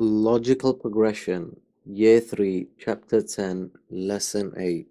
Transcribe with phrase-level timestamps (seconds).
[0.00, 4.86] Logical Progression, Year 3, Chapter 10, Lesson 8.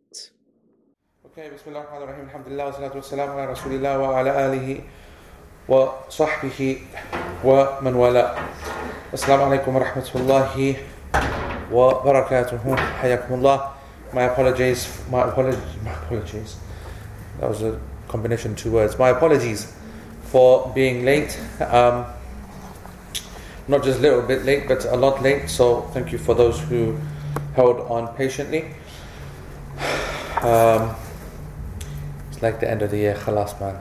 [1.28, 4.84] Okay, Bismillah ar-Rahman ar-Rahim, Alhamdulillah, wa salatu wa salam ala Rasulillah wa ala alihi
[5.66, 6.84] wa sahbihi
[7.42, 8.36] wa man wala.
[9.16, 10.76] Assalamu alaikum wa rahmatullahi
[11.72, 13.80] wa barakatuhu, hayakumullah.
[14.12, 16.58] My apologies, my apologies, my apologies.
[17.40, 17.80] That was a
[18.10, 19.00] combination of two words.
[19.00, 19.72] My apologies
[20.24, 21.40] for being late.
[21.64, 22.04] Um,
[23.68, 25.50] not just a little bit late, but a lot late.
[25.50, 26.98] So thank you for those who
[27.56, 28.66] held on patiently.
[30.42, 30.96] Um,
[32.30, 33.80] it's like the end of the year, khalas man.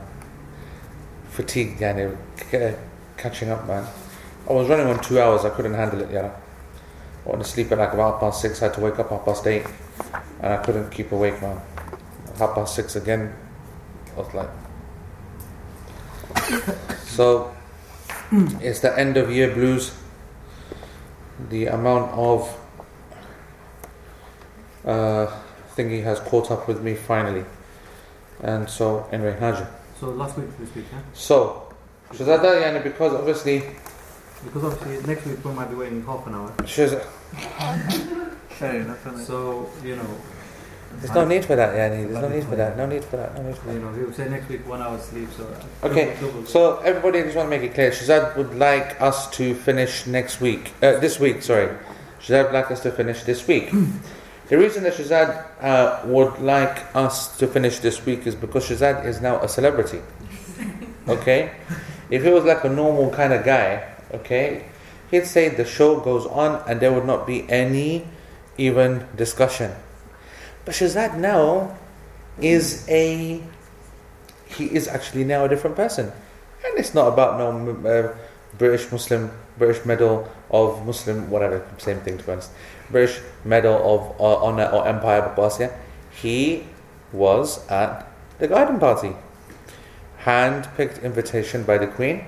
[1.29, 2.73] Fatigue, c-
[3.15, 3.87] catching up man.
[4.49, 6.31] I was running on two hours, I couldn't handle it, yeah.
[7.25, 9.09] I went to sleep at like about half past six, I had to wake up
[9.09, 9.65] half past eight,
[10.41, 11.61] and I couldn't keep awake, man.
[12.39, 13.35] Half past six again,
[14.15, 14.49] I was like.
[17.05, 17.53] so,
[18.31, 19.91] it's the end of year blues.
[21.49, 22.57] The amount of
[24.85, 25.27] uh,
[25.75, 27.45] thingy has caught up with me finally.
[28.41, 29.67] And so, anyway, Haja.
[29.99, 30.99] So last week, this week, yeah?
[31.13, 31.73] So,
[32.83, 33.63] because obviously,
[34.45, 36.53] Because obviously next week we might be waiting half an hour.
[38.49, 39.25] Fair enough.
[39.25, 40.07] So, you know,
[40.99, 43.35] there's no need for that, yani, there's no need for that, no need for that,
[43.35, 45.29] no need for you know, would say next week one hour sleep.
[45.37, 45.47] So
[45.83, 48.99] Okay, double- double- So, everybody, I just want to make it clear, Shazad would like
[49.01, 51.69] us to finish next week, uh, this week, sorry.
[52.21, 53.71] Shazad would like us to finish this week.
[54.49, 59.05] The reason that Shazad uh, would like us to finish this week is because Shazad
[59.05, 59.99] is now a celebrity.
[61.09, 61.51] Okay?
[62.09, 64.65] If he was like a normal kind of guy, okay,
[65.11, 68.07] he'd say the show goes on and there would not be any
[68.57, 69.71] even discussion.
[70.67, 71.77] But Shazad now
[72.41, 73.41] is a
[74.47, 76.11] he is actually now a different person.
[76.65, 78.13] And it's not about no uh,
[78.57, 82.51] British Muslim, British Medal of Muslim, whatever, same thing to be honest.
[82.91, 85.71] British Medal of uh, Honor or Empire of Bosnia.
[86.11, 86.65] He
[87.13, 88.05] was at
[88.39, 89.15] the garden party.
[90.17, 92.25] Hand picked invitation by the Queen.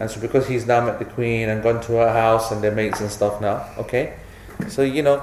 [0.00, 2.74] And so because he's now met the Queen and gone to her house and their
[2.74, 4.18] mates and stuff now, okay?
[4.66, 5.22] So, you know,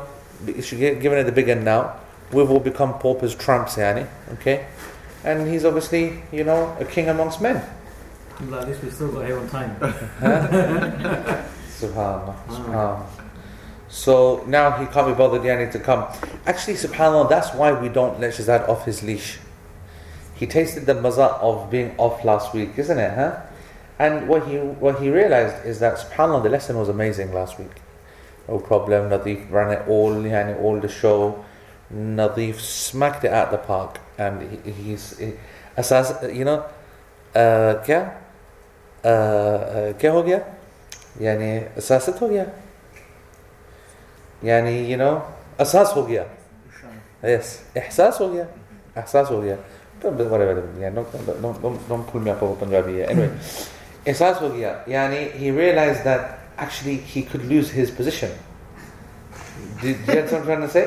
[0.62, 2.07] she gi- given it the big end now.
[2.32, 4.68] We've all become paupers, tramps, yani, okay?
[5.24, 7.64] And he's obviously, you know, a king amongst men.
[8.42, 9.76] Like, at least we still got here on time.
[11.80, 12.36] Subhanallah.
[12.48, 13.06] Subhanallah.
[13.90, 16.06] So now he can't be bothered yani to come.
[16.46, 19.40] Actually, subhanAllah, that's why we don't let Shazad off his leash.
[20.36, 23.40] He tasted the maza of being off last week, isn't it, huh?
[23.98, 27.82] And what he what he realized is that subhanAllah, the lesson was amazing last week.
[28.48, 31.44] No problem, Nadif ran it all, yani all the show.
[31.95, 33.99] Nadif smacked it at the park.
[34.19, 35.33] And he, he's, he,
[35.77, 36.65] asas, you know,
[37.35, 38.13] uh, क्या?
[39.05, 40.39] Uh, uh, क्या हो गया?
[41.21, 42.45] यानी असासत हो गया
[44.45, 45.19] यानी you know
[45.61, 46.25] असास हो गया
[47.25, 48.45] yes एहसास हो गया
[48.97, 49.57] एहसास हो गया
[50.03, 53.07] but but whatever yeah don't, don't, don't, don't, don't pull me up over Punjabi here
[53.11, 53.31] anyway
[54.07, 58.31] एहसास हो गया यानी he realized that actually he could lose his position
[59.83, 60.87] do, do you understand what I'm trying to say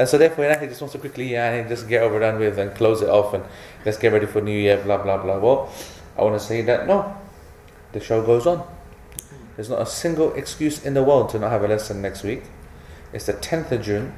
[0.00, 2.74] And so therefore he just wants to quickly yeah, just get over done with and
[2.74, 3.44] close it off and
[3.84, 5.70] let's get ready for New Year blah blah blah well
[6.16, 7.16] I want to say that no
[7.92, 8.66] the show goes on
[9.60, 12.44] there's not a single excuse in the world to not have a lesson next week.
[13.12, 14.14] It's the 10th of June.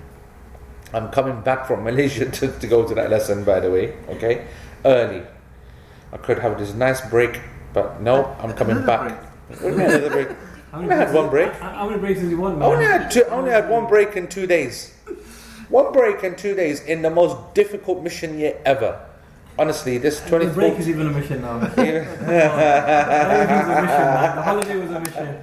[0.93, 4.47] I'm coming back from Malaysia to, to go to that lesson, by the way, okay?
[4.85, 5.25] Early.
[6.13, 7.41] I could have this nice break,
[7.73, 9.21] but no, I'm coming back.
[9.49, 10.29] What do you mean another break?
[10.71, 11.53] How I had one break.
[11.55, 13.01] How, many breaks does he want, I only man?
[13.03, 14.92] had, two, I only had one break in two days.
[15.73, 19.01] One break in two days in the most difficult mission year ever.
[19.59, 21.57] Honestly, this The break is even a mission now.
[21.77, 24.37] Everything's a mission, man.
[24.37, 25.41] The holiday was a mission.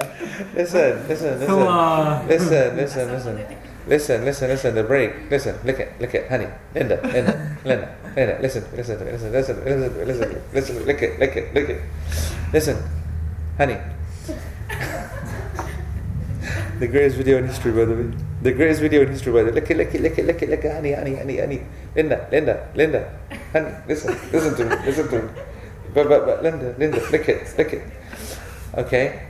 [0.53, 1.47] Listen, listen, listen.
[1.47, 3.57] So, uh, Listen, listen, listen.
[3.87, 5.31] Listen, listen, listen, the break.
[5.31, 6.47] Listen, lick it, lick it, honey.
[6.75, 11.19] Linda, Linda, Linda, Linda, listen, listen to me, listen, listen, listen, listen, listen, lick it,
[11.19, 11.81] lick it, lick it.
[12.53, 12.77] Listen,
[13.57, 13.77] honey.
[16.79, 18.28] The greatest video in history, by the way.
[18.41, 21.39] The greatest video in history, by the it, lick it, lick it, honey, honey, honey,
[21.39, 21.61] honey.
[21.93, 23.19] Linda, Linda, Linda,
[23.51, 25.29] honey, listen, listen to me, listen to me.
[25.93, 27.83] But, but, but, Linda, Linda, lick it, lick it.
[28.77, 29.27] Okay?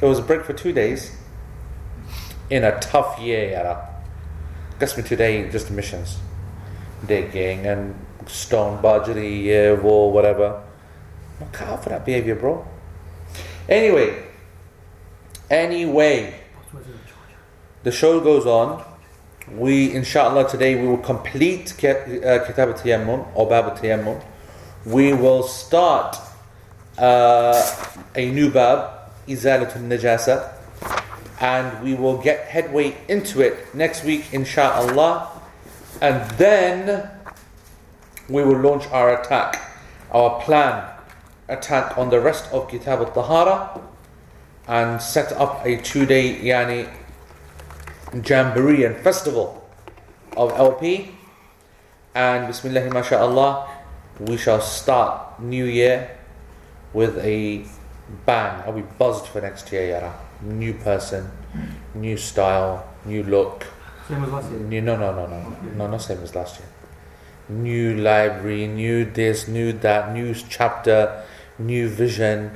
[0.00, 1.16] It was a break for two days
[2.48, 3.88] in a tough year, yara.
[4.78, 6.18] Guess me today, just missions.
[7.06, 7.94] Digging and
[8.26, 10.62] stone budgery, war, whatever.
[11.40, 12.66] I'm for that behavior, bro.
[13.68, 14.22] Anyway,
[15.50, 16.40] anyway,
[17.86, 18.84] the show goes on.
[19.52, 24.20] We, inshallah, today we will complete uh, Kitab al-Tayammum or Bab al-Tayammum.
[24.84, 26.16] We will start
[26.98, 27.54] uh,
[28.16, 30.52] a new bab, Izalatul Najasa.
[31.40, 35.30] and we will get headway into it next week, inshallah.
[36.00, 37.08] And then
[38.28, 39.62] we will launch our attack,
[40.10, 40.90] our plan
[41.48, 43.80] attack on the rest of Kitab al Tahara
[44.66, 46.90] and set up a two day yani
[48.24, 49.66] jamboree and festival
[50.36, 51.10] of LP.
[52.14, 53.68] And Bismillah, mashallah,
[54.20, 56.16] we shall start New Year
[56.92, 57.64] with a
[58.24, 58.62] bang.
[58.64, 60.14] I'll be buzzed for next year, Yara.
[60.42, 61.30] New person,
[61.94, 63.66] new style, new look.
[64.08, 64.60] Same as last year.
[64.60, 66.68] New, no, no, no, no, no, not same as last year.
[67.48, 71.22] New library, new this, new that, new chapter,
[71.58, 72.50] new vision.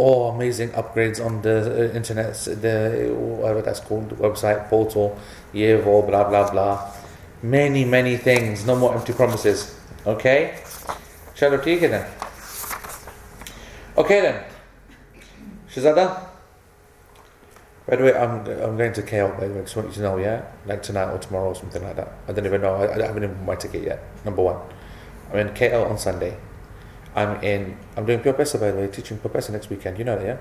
[0.00, 5.18] Oh, amazing upgrades on the uh, internet, the whatever that's called, website, portal,
[5.52, 6.92] Yevo, blah blah blah.
[7.42, 8.64] Many, many things.
[8.64, 9.74] No more empty promises.
[10.06, 10.58] Okay?
[11.40, 12.06] We take it then?
[13.96, 14.44] Okay then.
[15.68, 16.28] Shazada?
[17.86, 20.00] By the way, I'm, I'm going to KL, by the way, just want you to
[20.02, 20.44] know, yeah?
[20.66, 22.12] Like tonight or tomorrow or something like that.
[22.28, 22.74] I don't even know.
[22.74, 24.02] I, I haven't even bought my ticket yet.
[24.24, 24.60] Number one.
[25.32, 26.36] I'm in KL on Sunday.
[27.18, 29.98] I'm in, I'm doing Pure Pesa, by the way, teaching Pure Pesa next weekend.
[29.98, 30.36] You know that, yeah?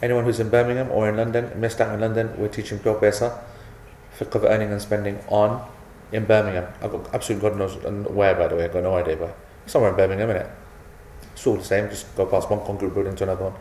[0.00, 3.42] Anyone who's in Birmingham or in London, missed out in London, we're teaching Pure Pesa,
[4.16, 5.68] fiqh of earning and spending on
[6.12, 6.72] in Birmingham.
[6.80, 7.76] I've got absolutely God knows
[8.08, 10.50] where, by the way, I've got no idea, but somewhere in Birmingham, innit?
[11.32, 13.54] It's all the same, just go past one concrete building to another one.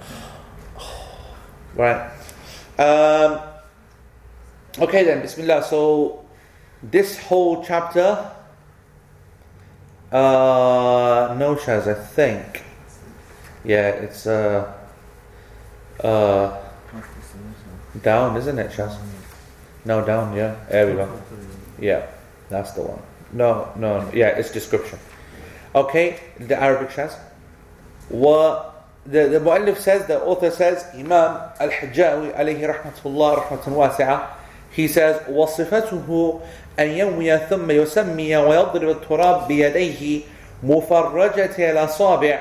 [1.76, 2.12] Right.
[2.80, 3.42] Um,
[4.80, 5.64] okay then, Bismillah.
[5.64, 6.26] So,
[6.81, 8.31] this whole chapter,
[10.11, 12.63] uh, no shares, I think.
[13.63, 14.73] Yeah, it's uh,
[16.03, 16.57] uh,
[18.01, 18.97] down, isn't it, Shaz?
[19.85, 20.35] No, down.
[20.35, 21.21] Yeah, there we go.
[21.79, 22.07] Yeah,
[22.50, 23.01] that's the one.
[23.31, 25.00] No, no, yeah, it's description.
[25.75, 27.17] Okay, the Arabic Shaz.
[28.09, 34.29] What the, the Mu'allif says, the author says, Imam Al-Hajjawi alayhi rahmatullah rahmatun wasi'ah,
[34.71, 36.41] he says, وَصِفَتُهُ
[36.79, 40.20] أن ينوي ثم يسمي ويضرب التراب بيديه
[40.62, 42.38] مفرجة الأصابع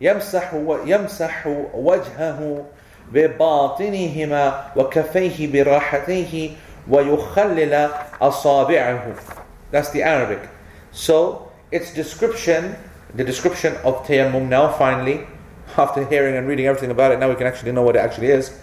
[0.00, 0.54] يمسح
[0.84, 2.64] يمسح وجهه
[3.12, 6.50] بباطنهما وكفيه براحتيه
[6.90, 7.88] ويخلل
[8.22, 9.14] أصابعه.
[9.70, 10.48] That's the Arabic.
[10.92, 12.76] So, its description,
[13.14, 15.26] the description of tayammum now finally,
[15.76, 18.28] after hearing and reading everything about it, now we can actually know what it actually
[18.28, 18.56] is.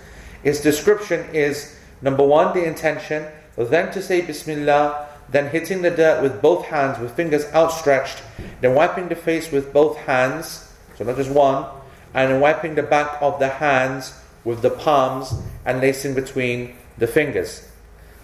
[0.44, 3.26] Its description is number one, the intention,
[3.58, 8.23] then to say Bismillah, then hitting the dirt with both hands, with fingers outstretched,
[8.61, 11.67] then wiping the face with both hands, so not just one,
[12.15, 15.35] and then wiping the back of the hands with the palms
[15.67, 17.69] and lacing between the fingers.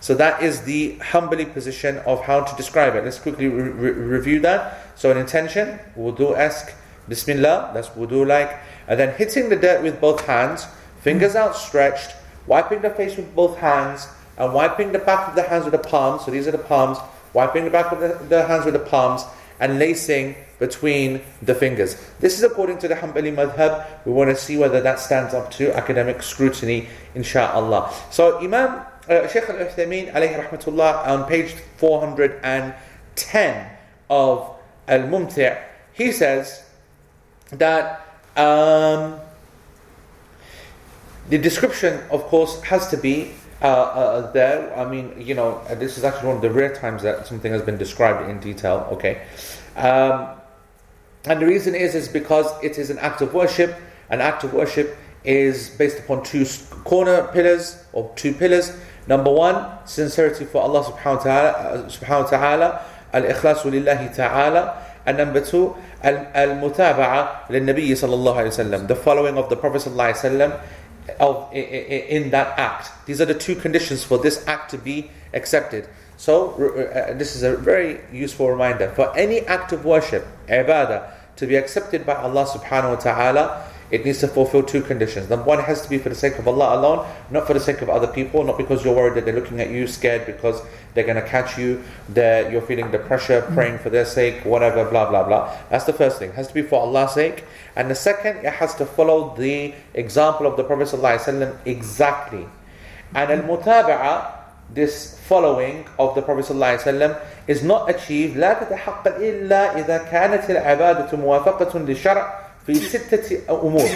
[0.00, 3.04] So that is the Hanbali position of how to describe it.
[3.04, 4.98] Let's quickly re- re- review that.
[4.98, 6.74] So an intention, wudu esque,
[7.08, 8.58] Bismillah, that's wudu like,
[8.88, 10.66] and then hitting the dirt with both hands,
[11.00, 12.14] fingers outstretched,
[12.46, 15.78] wiping the face with both hands, and wiping the back of the hands with the
[15.78, 16.24] palms.
[16.24, 16.98] So these are the palms,
[17.32, 19.24] wiping the back of the, the hands with the palms,
[19.60, 21.96] and lacing between the fingers.
[22.20, 23.86] This is according to the Hanbali madhab.
[24.04, 27.92] We want to see whether that stands up to academic scrutiny, inshallah.
[28.10, 33.66] So Imam uh, Shaykh al Uthaymeen alayhi rahmatullah on page 410
[34.10, 34.56] of
[34.88, 35.56] Al Mumti'
[35.94, 36.64] he says
[37.50, 39.20] that um,
[41.28, 43.32] the description, of course, has to be
[43.62, 44.76] uh, uh, there.
[44.76, 47.52] I mean, you know, uh, this is actually one of the rare times that something
[47.52, 48.88] has been described in detail.
[48.92, 49.22] Okay,
[49.76, 50.28] um,
[51.24, 53.74] and the reason is is because it is an act of worship.
[54.10, 56.44] An act of worship is based upon two
[56.84, 58.76] corner pillars or two pillars.
[59.06, 64.82] Number one, sincerity for Allah subhanahu wa ta'ala, uh, al-ikhlasu lillahi ta'ala.
[65.06, 69.82] And number two, al- al-mutaba'a lil-nabi sallallahu alayhi wa sallam, the following of the Prophet
[69.82, 70.60] sallallahu alayhi wa sallam
[71.20, 72.90] of, in that act.
[73.06, 75.88] These are the two conditions for this act to be accepted.
[76.16, 78.90] So, uh, this is a very useful reminder.
[78.94, 84.05] For any act of worship, ibadah, to be accepted by Allah subhanahu wa ta'ala, it
[84.05, 85.29] needs to fulfill two conditions.
[85.29, 87.59] Number one, it has to be for the sake of Allah alone, not for the
[87.59, 90.61] sake of other people, not because you're worried that they're looking at you, scared because
[90.93, 94.85] they're going to catch you, that you're feeling the pressure, praying for their sake, whatever,
[94.89, 95.55] blah, blah, blah.
[95.69, 96.29] That's the first thing.
[96.29, 97.45] It has to be for Allah's sake.
[97.75, 102.45] And the second, it has to follow the example of the Prophet ﷺ exactly.
[103.15, 104.35] And al-mutaba'a,
[104.71, 111.17] this following of the Prophet ﷺ is not achieved لا تتحقق إلا إذا كانت العبادة
[111.17, 113.89] موافقة للشرع في ستة أمور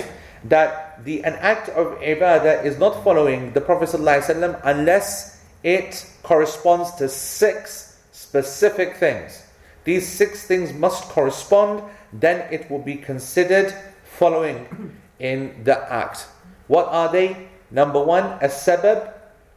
[0.46, 6.92] that the an act of ibadah is not following the Prophet ﷺ unless it corresponds
[6.96, 9.44] to six specific things.
[9.86, 14.68] These six things must correspond, then it will be considered following
[15.20, 16.28] in the act.
[16.68, 17.48] What are they?
[17.72, 19.14] Number one, a sabab,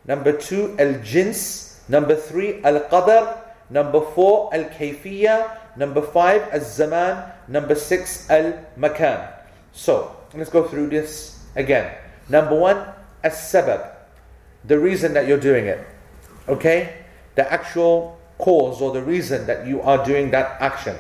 [0.07, 1.81] Number two, al-jins.
[1.89, 3.43] Number three, al-qadr.
[3.71, 5.60] Number four, al-kayfiyya.
[5.76, 7.32] Number five, al-zaman.
[7.48, 9.28] Number six, al-makan.
[9.72, 11.96] So, let's go through this again.
[12.30, 12.86] Number one,
[13.24, 13.88] as-sabab.
[14.66, 15.80] The reason that you're doing it.
[16.48, 17.06] Okay?
[17.36, 20.98] The actual cause or the reason that you are doing that action.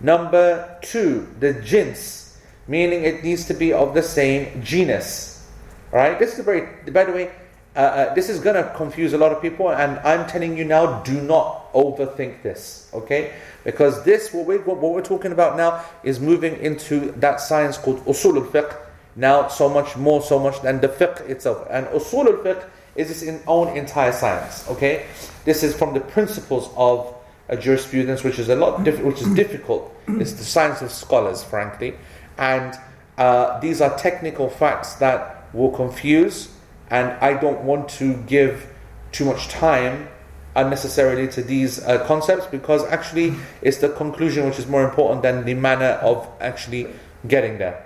[0.00, 2.36] Number two, the jins,
[2.66, 5.46] meaning it needs to be of the same genus.
[5.92, 6.18] Alright?
[6.18, 7.30] This is very, by the way,
[7.76, 10.64] uh, uh, this is going to confuse a lot of people, and I'm telling you
[10.64, 13.32] now, do not overthink this, okay?
[13.64, 18.04] Because this, what we're, what we're talking about now, is moving into that science called
[18.04, 18.76] usul al fiqh.
[19.16, 21.66] Now, so much more, so much than the fiqh itself.
[21.68, 22.64] And usul al fiqh
[22.94, 25.06] is its own entire science, okay?
[25.44, 27.12] This is from the principles of
[27.48, 29.92] a jurisprudence, which is a lot, diff- which is difficult.
[30.06, 31.94] It's the science of scholars, frankly,
[32.38, 32.78] and
[33.18, 36.53] uh, these are technical facts that will confuse
[36.94, 38.68] and I don't want to give
[39.10, 40.08] too much time
[40.54, 45.44] unnecessarily to these uh, concepts because actually it's the conclusion which is more important than
[45.44, 46.86] the manner of actually
[47.26, 47.84] getting there.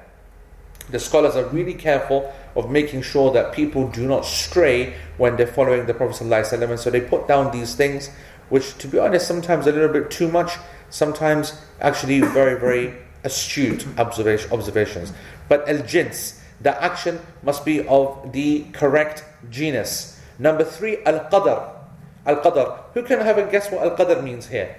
[0.90, 5.46] The scholars are really careful of making sure that people do not stray when they're
[5.46, 8.10] following the Prophet ﷺ, and so they put down these things,
[8.50, 10.52] which, to be honest, sometimes a little bit too much,
[10.90, 15.12] sometimes actually very, very astute observation, observations.
[15.48, 20.20] But al jins, the action must be of the correct genus.
[20.38, 21.70] Number three, al qadr.
[22.26, 22.78] Al qadr.
[22.94, 24.76] Who can have a guess what al qadr means here?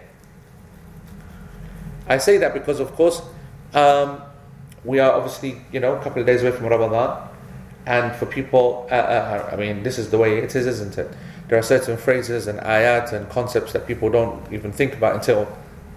[2.07, 3.21] I say that because, of course,
[3.73, 4.21] um,
[4.83, 7.27] we are obviously, you know, a couple of days away from Ramadan.
[7.85, 11.11] And for people, uh, uh, I mean, this is the way it is, isn't it?
[11.47, 15.47] There are certain phrases and ayat and concepts that people don't even think about until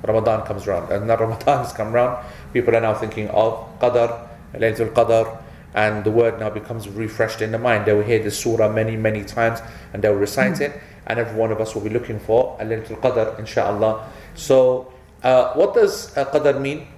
[0.02, 0.90] Ramadan comes around.
[0.90, 5.41] And now Ramadan has come around, people are now thinking of Qadr, Laylatul Qadr,
[5.74, 7.86] and the word now becomes refreshed in the mind.
[7.86, 9.60] They will hear this surah many, many times
[9.92, 12.64] and they will recite it, and every one of us will be looking for a
[12.64, 14.08] little qadr, inshallah.
[14.34, 16.88] So, uh, what does uh, qadr mean?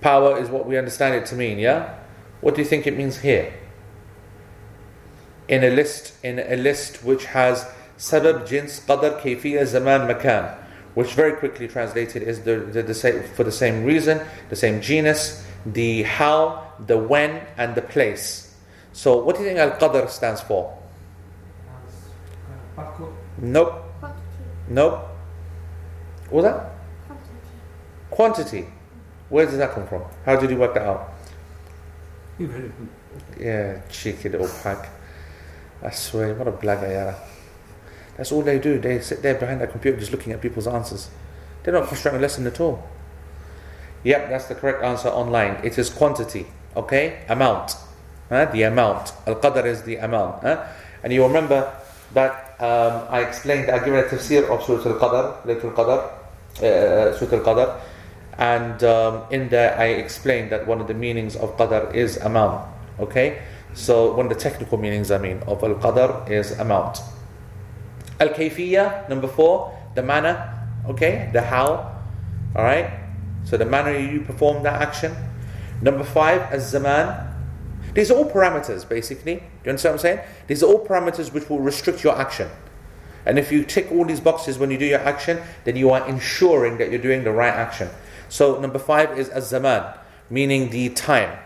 [0.00, 1.98] Power is what we understand it to mean, yeah?
[2.40, 3.54] What do you think it means here?
[5.48, 7.68] In a list, in a list which has
[7.98, 10.56] sabab, jins, qadr, kayfiyya, zaman, makan,
[10.94, 14.80] which very quickly translated is the, the, the, same, for the same reason, the same
[14.80, 18.56] genus, the how, the when, and the place.
[18.92, 20.76] So, what do you think Al Qadr stands for?
[23.38, 23.84] Nope.
[24.68, 25.08] Nope.
[26.30, 26.70] What was that?
[28.10, 28.66] Quantity.
[29.28, 30.02] Where does that come from?
[30.26, 31.12] How did you work that out?
[32.38, 32.72] You've heard it.
[33.40, 34.88] Yeah, cheeky little pack.
[35.82, 37.14] I swear, what a blagger,
[38.16, 38.78] That's all they do.
[38.78, 41.10] They sit there behind their computer just looking at people's answers.
[41.62, 42.86] They're not concentrating on lesson at all.
[44.04, 45.60] Yep, that's the correct answer online.
[45.62, 47.24] It is quantity, okay?
[47.28, 47.76] Amount.
[48.28, 49.12] The amount.
[49.26, 50.42] Al Qadr is the amount.
[50.42, 51.72] And you remember
[52.14, 55.98] that um, I explained, I given a tafsir of Surah Al Qadr, Laylatul Qadr,
[56.62, 57.80] uh, Surah Al Qadr,
[58.38, 62.66] and um, in there I explained that one of the meanings of Qadr is amount,
[62.98, 63.42] okay?
[63.74, 67.00] So, one of the technical meanings, I mean, of Al Qadr is amount.
[68.20, 70.36] Al Kayfiyya, number four, the manner,
[70.88, 71.30] okay?
[71.32, 72.00] The how,
[72.54, 73.01] alright?
[73.44, 75.14] So the manner you perform that action.
[75.80, 77.28] Number five, as zaman.
[77.94, 79.36] These are all parameters, basically.
[79.36, 80.28] Do you understand what I'm saying?
[80.46, 82.48] These are all parameters which will restrict your action.
[83.26, 86.06] And if you tick all these boxes when you do your action, then you are
[86.08, 87.88] ensuring that you're doing the right action.
[88.28, 89.84] So number five is as zaman,
[90.30, 91.38] meaning the time.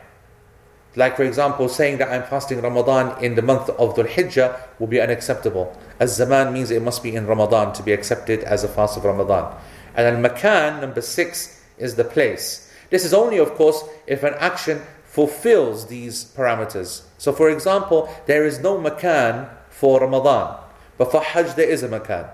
[0.94, 4.86] Like for example, saying that I'm fasting Ramadan in the month of Dhul Hijjah will
[4.86, 5.76] be unacceptable.
[6.00, 9.04] As zaman means it must be in Ramadan to be accepted as a fast of
[9.04, 9.54] Ramadan.
[9.94, 12.70] And then makan, number six, is the place.
[12.90, 17.02] This is only, of course, if an action fulfills these parameters.
[17.18, 20.58] So, for example, there is no makan for Ramadan,
[20.98, 22.26] but for Hajj there is a makan,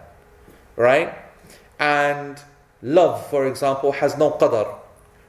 [0.77, 1.15] right?
[1.79, 2.41] And
[2.83, 4.75] love, for example, has no qadr.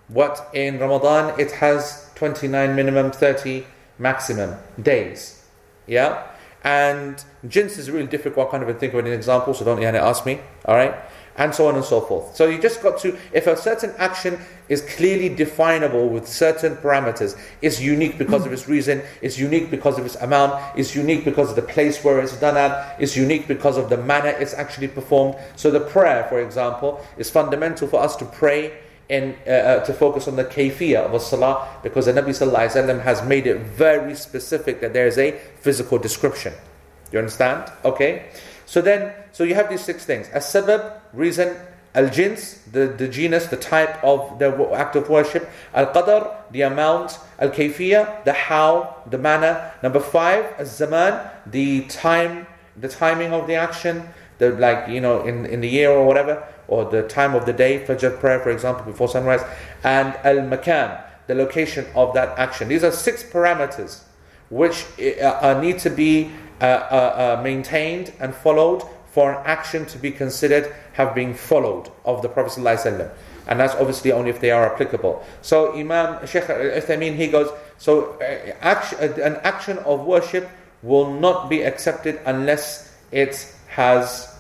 [0.08, 3.65] What in Ramadan it has 29 minimum, 30
[3.98, 5.43] maximum days.
[5.88, 6.27] Yeah?
[6.63, 8.48] And jins is really difficult.
[8.48, 10.39] I can't even think of an example, so don't ask me.
[10.65, 10.96] All right?
[11.38, 12.36] And so on and so forth.
[12.36, 17.38] So you just got to, if a certain action is clearly definable with certain parameters,
[17.62, 21.50] it's unique because of its reason, it's unique because of its amount, it's unique because
[21.50, 24.88] of the place where it's done at, it's unique because of the manner it's actually
[24.88, 25.36] performed.
[25.56, 28.78] So the prayer, for example, is fundamental for us to pray
[29.10, 33.02] and uh, uh, to focus on the kayfiyah of a salah because the Nabi Sallallahu
[33.02, 36.54] has made it very specific that there is a physical description.
[37.12, 37.72] You understand?
[37.84, 38.30] Okay?
[38.65, 40.27] So then, so you have these six things.
[40.34, 41.55] A sabab, reason,
[41.96, 45.48] Al jins, the, the genus, the type of the act of worship.
[45.74, 47.20] Al qadar, the amount.
[47.39, 49.72] Al kayfiyya, the how, the manner.
[49.84, 54.10] Number five, Al zaman, the time, the timing of the action.
[54.39, 57.53] The like you know in, in the year or whatever, or the time of the
[57.53, 59.41] day, Fajr prayer, for example, before sunrise.
[59.84, 62.67] And Al makan, the location of that action.
[62.67, 64.01] These are six parameters
[64.50, 69.98] which uh, need to be uh, uh, uh, maintained and followed for an action to
[69.98, 73.12] be considered have been followed of the Prophet ﷺ.
[73.48, 75.24] And that's obviously only if they are applicable.
[75.41, 80.50] So Imam Sheikh Al-Uthaymeen, he goes, so uh, action, uh, an action of worship
[80.81, 84.33] will not be accepted unless it has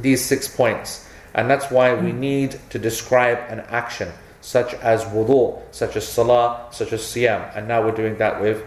[0.00, 1.08] these six points.
[1.34, 4.10] And that's why we need to describe an action,
[4.40, 7.56] such as wudu, such as salah, such as siyam.
[7.56, 8.64] And now we're doing that with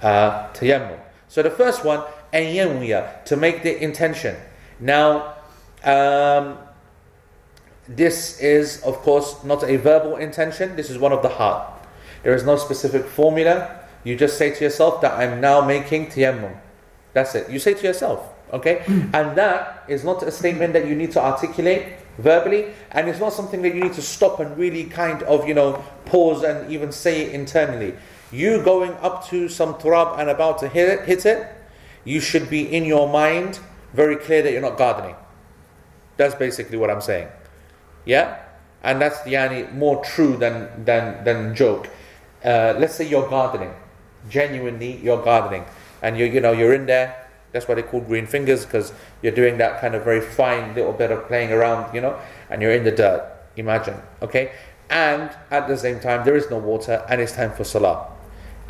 [0.00, 0.98] uh, tayammum.
[1.30, 4.34] So the first one, an to make the intention.
[4.80, 5.36] Now,
[5.84, 6.58] um,
[7.88, 11.86] this is, of course, not a verbal intention, this is one of the heart.
[12.24, 13.78] There is no specific formula.
[14.02, 16.56] You just say to yourself that I'm now making tayammum.
[17.12, 17.48] That's it.
[17.48, 18.82] You say to yourself, okay?
[18.88, 21.86] and that is not a statement that you need to articulate
[22.18, 25.54] verbally, and it's not something that you need to stop and really kind of, you
[25.54, 27.94] know, pause and even say it internally.
[28.32, 31.48] You going up to some turab and about to hit it, hit it,
[32.04, 33.58] you should be in your mind
[33.92, 35.16] very clear that you're not gardening.
[36.16, 37.28] That's basically what I'm saying.
[38.04, 38.38] Yeah?
[38.82, 41.88] And that's yani, more true than, than, than joke.
[42.44, 43.74] Uh, let's say you're gardening.
[44.28, 45.64] Genuinely, you're gardening.
[46.02, 47.28] And you you know, you're in there.
[47.52, 50.92] That's why they call green fingers, because you're doing that kind of very fine little
[50.92, 52.18] bit of playing around, you know,
[52.48, 53.28] and you're in the dirt.
[53.56, 53.96] Imagine.
[54.22, 54.52] Okay?
[54.88, 58.08] And at the same time, there is no water, and it's time for salah.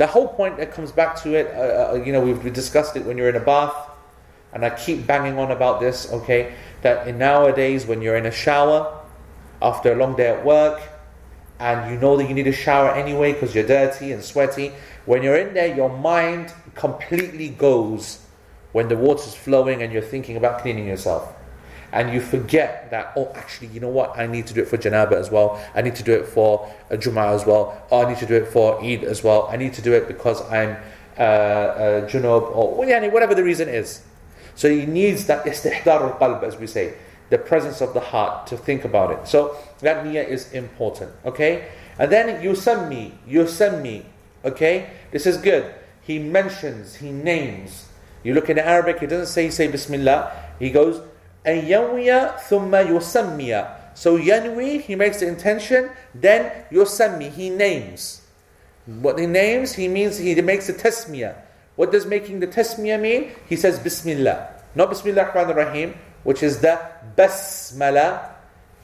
[0.00, 3.04] The whole point that comes back to it, uh, uh, you know, we've discussed it
[3.04, 3.76] when you're in a bath,
[4.54, 8.30] and I keep banging on about this, okay, that in nowadays when you're in a
[8.30, 8.98] shower,
[9.60, 10.80] after a long day at work,
[11.58, 14.72] and you know that you need a shower anyway because you're dirty and sweaty,
[15.04, 18.24] when you're in there, your mind completely goes
[18.72, 21.30] when the water's flowing and you're thinking about cleaning yourself
[21.92, 24.18] and you forget that, oh, actually, you know what?
[24.18, 25.60] I need to do it for Janaba as well.
[25.74, 27.82] I need to do it for Jummah as well.
[27.90, 29.48] Oh, I need to do it for Eid as well.
[29.50, 30.76] I need to do it because I'm
[31.18, 34.02] uh, uh, Junub or whatever the reason is.
[34.54, 36.94] So he needs that istihdar al-qalb, as we say,
[37.30, 39.26] the presence of the heart to think about it.
[39.26, 41.68] So that niyyah is important, okay?
[41.98, 44.04] And then yusammi, yusammi,
[44.44, 44.90] okay?
[45.10, 45.74] This is good.
[46.02, 47.86] He mentions, he names.
[48.22, 50.32] You look in Arabic, he doesn't say, say Bismillah.
[50.58, 51.00] He goes,
[51.44, 53.76] and yanwiya thumma yusammiya.
[53.94, 58.22] So yanwi, he makes the intention, then yusammi, he names.
[58.86, 61.34] What he names, he means he makes the tasmiyah.
[61.76, 63.32] What does making the tasmiyah mean?
[63.48, 64.48] He says bismillah.
[64.74, 66.80] Not bismillah rahman rahim, which is the
[67.16, 68.30] basmala.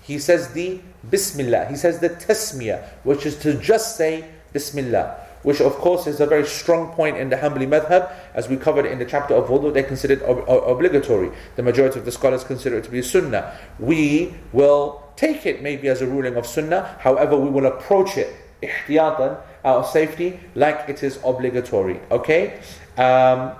[0.02, 1.66] He says the bismillah.
[1.66, 6.26] He says the tasmiyah, which is to just say bismillah which of course is a
[6.26, 9.72] very strong point in the Hanbali madhab, as we covered in the chapter of wudu,
[9.72, 11.30] they consider it ob- obligatory.
[11.54, 13.56] The majority of the scholars consider it to be sunnah.
[13.78, 18.34] We will take it maybe as a ruling of sunnah, however, we will approach it
[18.60, 22.00] ihtiyatan, out of safety, like it is obligatory.
[22.10, 22.60] Okay?
[22.96, 23.52] Um,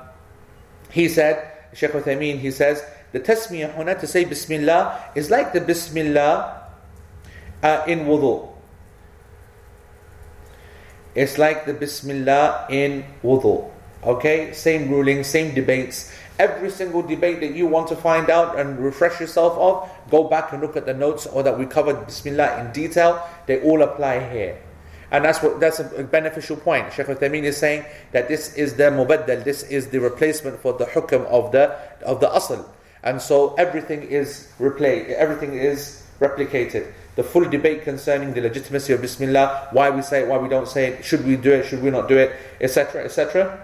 [0.90, 5.60] he said, Shaykh Uthaymeen, he says, the tasmiyah huna to say Bismillah is like the
[5.60, 6.68] Bismillah
[7.62, 8.55] uh, in wudu.
[11.16, 13.72] It's like the Bismillah in wudu.
[14.04, 16.12] Okay, same ruling, same debates.
[16.38, 20.52] Every single debate that you want to find out and refresh yourself of, go back
[20.52, 23.26] and look at the notes or that we covered Bismillah in detail.
[23.46, 24.60] They all apply here.
[25.10, 26.92] And that's what that's a beneficial point.
[26.92, 30.84] Shaykh Uthaymeen is saying that this is the mubaddal, this is the replacement for the
[30.84, 31.72] hukm of the
[32.04, 32.68] of the asl.
[33.02, 39.00] And so everything is replaced, everything is replicated the full debate concerning the legitimacy of
[39.00, 41.82] Bismillah, why we say it, why we don't say it, should we do it, should
[41.82, 43.58] we not do it, etc., etc.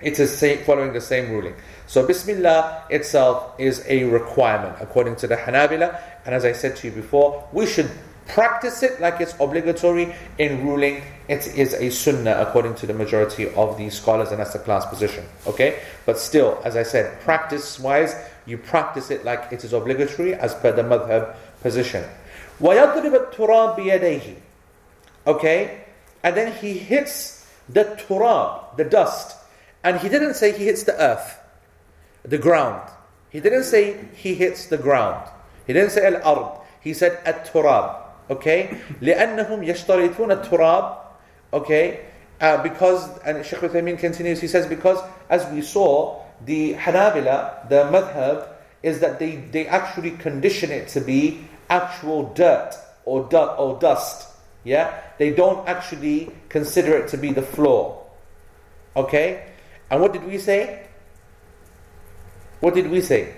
[0.00, 1.54] It is following the same ruling.
[1.86, 6.86] So Bismillah itself is a requirement according to the Hanabila, and as I said to
[6.86, 7.90] you before, we should
[8.28, 13.52] practice it like it's obligatory in ruling it is a sunnah according to the majority
[13.54, 17.80] of the scholars and that's the class position okay but still as i said practice
[17.80, 18.14] wise
[18.46, 22.03] you practice it like it is obligatory as per the madhab position
[22.59, 24.35] وَيَضْرِبَ التُّرَابِ بِيَدَيْهِ
[25.27, 25.81] Okay?
[26.23, 29.37] And then he hits the turab, the dust.
[29.83, 31.39] And he didn't say he hits the earth,
[32.23, 32.89] the ground.
[33.29, 35.27] He didn't say he hits the ground.
[35.67, 36.61] He didn't say al-ard.
[36.81, 38.01] He said at-turab.
[38.29, 38.79] Okay?
[39.01, 40.97] لأنهم يشترطون التراب.
[41.53, 42.05] Okay?
[42.39, 47.83] Uh, because, and Shaykh Uthaymeen continues, he says, because as we saw, the Hanabila, the
[47.85, 48.47] madhab,
[48.83, 54.28] is that they, they actually condition it to be actual dirt or, du- or dust.
[54.64, 55.00] Yeah?
[55.18, 58.04] They don't actually consider it to be the floor.
[58.96, 59.46] Okay?
[59.90, 60.86] And what did we say?
[62.60, 63.34] What did we say?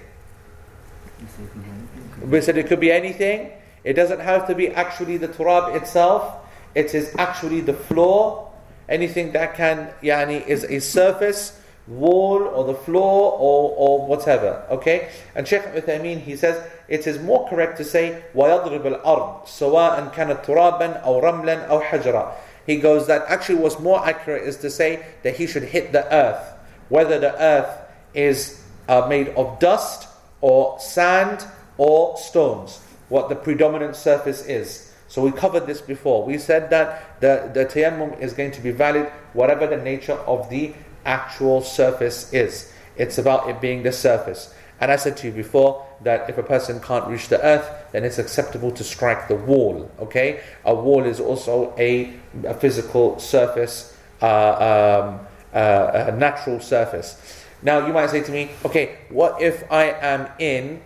[2.21, 3.53] We said it could be anything.
[3.85, 6.37] It doesn't have to be actually the turab itself.
[6.75, 8.51] It is actually the floor.
[8.89, 14.66] Anything that can, yani, is a surface, wall, or the floor, or, or whatever.
[14.70, 15.10] Okay?
[15.36, 20.46] And Shaykh Uthaymeen, he says, it is more correct to say, وَيَضْرِبَ الْأَرْض سَوَاءً كَانَتْ
[20.46, 22.34] تُرَابًا أَوْ رَمْلًا أَوْ حَجْرًا
[22.66, 26.14] He goes that actually what's more accurate is to say that he should hit the
[26.14, 26.54] earth.
[26.90, 27.70] Whether the earth
[28.14, 30.08] is uh, made of dust,
[30.42, 31.46] or sand,
[31.78, 32.80] or stones.
[33.10, 34.94] What the predominant surface is.
[35.08, 36.26] So we covered this before.
[36.26, 40.50] We said that the, the tayammum is going to be valid whatever the nature of
[40.50, 40.74] the
[41.06, 42.72] actual surface is.
[42.96, 44.54] It's about it being the surface.
[44.80, 48.04] And I said to you before that if a person can't reach the earth, then
[48.04, 49.90] it's acceptable to strike the wall.
[50.00, 50.42] Okay?
[50.66, 55.20] A wall is also a, a physical surface, uh, um,
[55.54, 57.44] uh, a natural surface.
[57.64, 60.82] Now you might say to me, okay, what if I am in,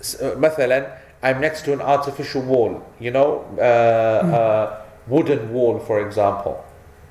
[0.00, 6.00] uh, مثلا, I'm next to an artificial wall, you know, uh, uh, wooden wall, for
[6.06, 6.64] example.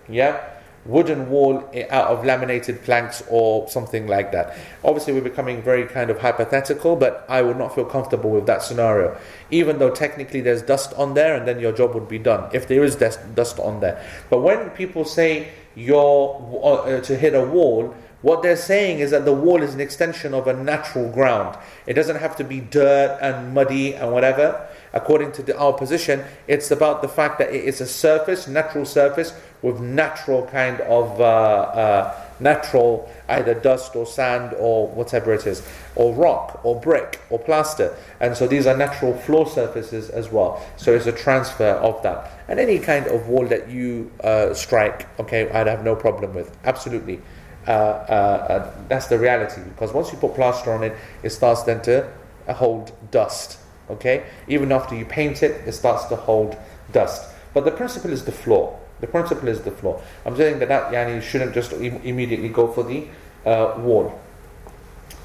[0.07, 0.39] Yeah?
[0.84, 1.58] Wooden wall
[1.90, 4.56] out of laminated planks or something like that.
[4.82, 8.62] Obviously, we're becoming very kind of hypothetical, but I would not feel comfortable with that
[8.62, 9.16] scenario.
[9.50, 12.66] Even though technically there's dust on there and then your job would be done, if
[12.66, 14.04] there is dust on there.
[14.28, 19.24] But when people say you're uh, to hit a wall, what they're saying is that
[19.24, 21.58] the wall is an extension of a natural ground.
[21.86, 24.68] It doesn't have to be dirt and muddy and whatever.
[24.92, 28.84] According to the, our position, it's about the fact that it is a surface, natural
[28.84, 35.46] surface, with natural kind of uh, uh, natural either dust or sand or whatever it
[35.46, 35.62] is,
[35.94, 37.96] or rock or brick or plaster.
[38.20, 40.62] And so these are natural floor surfaces as well.
[40.76, 42.30] So it's a transfer of that.
[42.48, 46.54] And any kind of wall that you uh, strike, okay, I'd have no problem with.
[46.64, 47.22] Absolutely.
[47.66, 51.62] Uh, uh, uh, that's the reality because once you put plaster on it, it starts
[51.62, 52.10] then to
[52.48, 53.58] hold dust.
[53.90, 56.56] Okay, even after you paint it, it starts to hold
[56.92, 57.28] dust.
[57.52, 58.78] But the principle is the floor.
[59.01, 60.01] The principle is the floor.
[60.25, 63.07] I'm saying that, that yani, you shouldn't just Im- immediately go for the
[63.45, 64.19] uh, wall.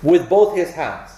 [0.02, 1.10] With both his hands,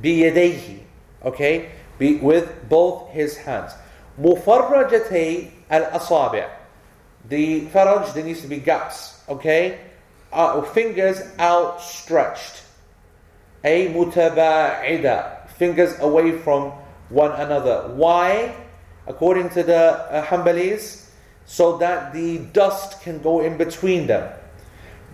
[0.00, 0.80] بيديه,
[1.24, 3.72] okay, Be, with both his hands.
[4.20, 6.48] مفرجتي الأصابع.
[7.28, 9.80] The faraj, there needs to be gaps, okay?
[10.32, 12.62] uh, fingers outstretched.
[13.64, 16.72] A mutaba'ida, fingers away from
[17.08, 17.92] one another.
[17.94, 18.54] Why?
[19.06, 21.08] According to the uh, Hanbalis,
[21.50, 24.32] so that the dust can go in between them.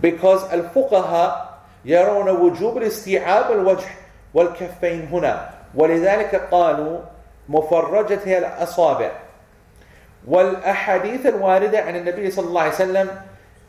[0.00, 1.48] Because al-fuqaha
[1.84, 3.88] يرون وجوب الاستيعاب الوجه
[4.34, 7.00] والكفين هنا ولذلك قالوا
[7.48, 9.10] مفرجة الأصابع
[10.26, 13.08] والأحاديث الواردة عن النبي صلى الله عليه وسلم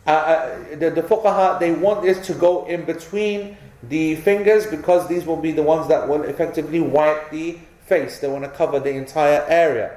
[0.06, 5.08] uh, uh, the, the fuqaha, they want this to go in between the fingers because
[5.08, 8.20] these will be the ones that will effectively wipe the face.
[8.20, 9.96] They want to cover the entire area.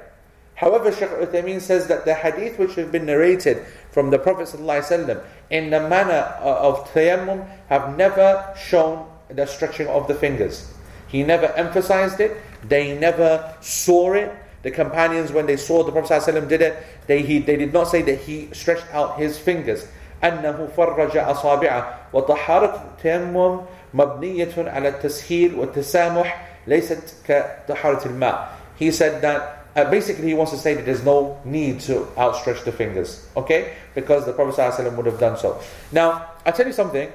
[0.61, 5.23] However, Shaykh Uthaymeen says that the hadith which have been narrated from the Prophet ﷺ
[5.51, 10.73] in the manner uh, of tayammum have never shown the stretching of the fingers.
[11.09, 14.35] He never emphasized it, they never saw it.
[14.63, 17.85] The companions, when they saw the Prophet ﷺ did it, they, he, they did not
[17.85, 19.87] say that he stretched out his fingers.
[20.23, 23.61] أنه فرج أصابعه وطهارة التيمم
[23.95, 28.49] مبنية على التسهيل والتسامح ليست كطهارة الماء.
[28.79, 32.64] He said that uh, basically he wants to say that there's no need to outstretch
[32.64, 33.76] the fingers, okay?
[33.96, 35.62] Because the Prophet ﷺ would have done so.
[35.92, 37.12] Now, I tell you something.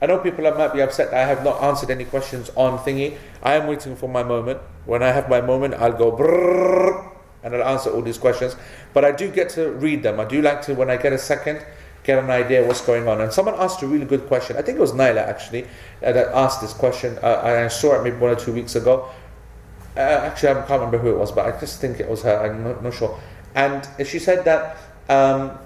[0.00, 3.18] I know people might be upset that I have not answered any questions on thingy.
[3.42, 4.60] I am waiting for my moment.
[4.86, 7.10] When I have my moment, I'll go brrrr,
[7.42, 8.54] and I'll answer all these questions.
[8.94, 10.20] But I do get to read them.
[10.20, 11.66] I do like to, when I get a second,
[12.04, 13.20] get an idea what's going on.
[13.20, 14.56] And someone asked a really good question.
[14.56, 15.64] I think it was Nyla actually
[16.02, 17.18] uh, that asked this question.
[17.20, 19.10] Uh, I saw it maybe one or two weeks ago.
[19.98, 22.38] Uh, actually, I can't remember who it was, but I just think it was her.
[22.38, 23.18] I'm not, not sure.
[23.56, 24.76] And she said that
[25.08, 25.58] um,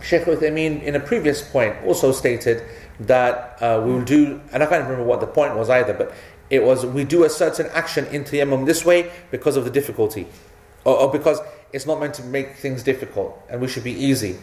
[0.00, 2.62] Sheikh Uthaymeen, in a previous point, also stated
[3.00, 6.14] that uh, we will do, and I can't remember what the point was either, but
[6.48, 10.28] it was we do a certain action in Tayammum this way because of the difficulty,
[10.84, 11.40] or, or because
[11.72, 14.38] it's not meant to make things difficult, and we should be easy.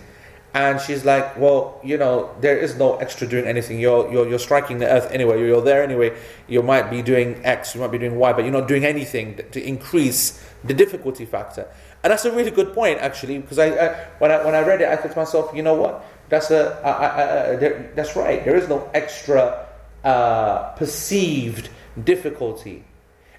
[0.54, 3.80] And she's like, well, you know, there is no extra doing anything.
[3.80, 5.40] You're, you're, you're striking the earth anyway.
[5.40, 6.18] You're there anyway.
[6.48, 9.40] You might be doing X, you might be doing Y, but you're not doing anything
[9.52, 11.68] to increase the difficulty factor.
[12.04, 14.82] And that's a really good point, actually, because I, I when I when I read
[14.82, 16.06] it, I thought to myself, you know what?
[16.30, 17.56] That's a I, I,
[17.96, 18.44] that's right.
[18.46, 19.68] There is no extra
[20.04, 21.70] uh, perceived
[22.02, 22.86] difficulty.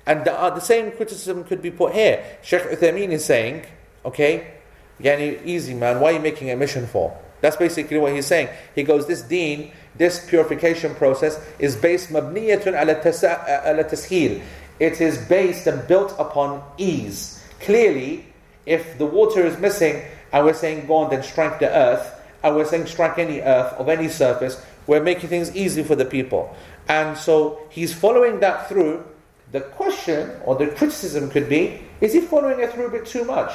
[0.06, 2.24] And the, uh, the same criticism could be put here.
[2.42, 3.66] Sheikh Uthaymeen is saying,
[4.04, 4.57] okay,
[5.00, 7.16] Yani, easy man, why are you making a mission for?
[7.40, 8.48] That's basically what he's saying.
[8.74, 14.42] He goes, this deen, this purification process is based mabniyatun ala tasheel.
[14.80, 17.44] It is based and built upon ease.
[17.60, 18.26] Clearly,
[18.66, 22.54] if the water is missing and we're saying go on then strike the earth, and
[22.54, 26.54] we're saying strike any earth of any surface, we're making things easy for the people.
[26.88, 29.04] And so he's following that through.
[29.50, 33.24] The question or the criticism could be, is he following it through a bit too
[33.24, 33.50] much?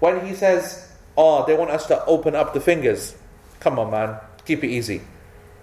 [0.00, 3.16] When he says, oh, they want us to open up the fingers.
[3.60, 5.02] Come on, man, keep it easy.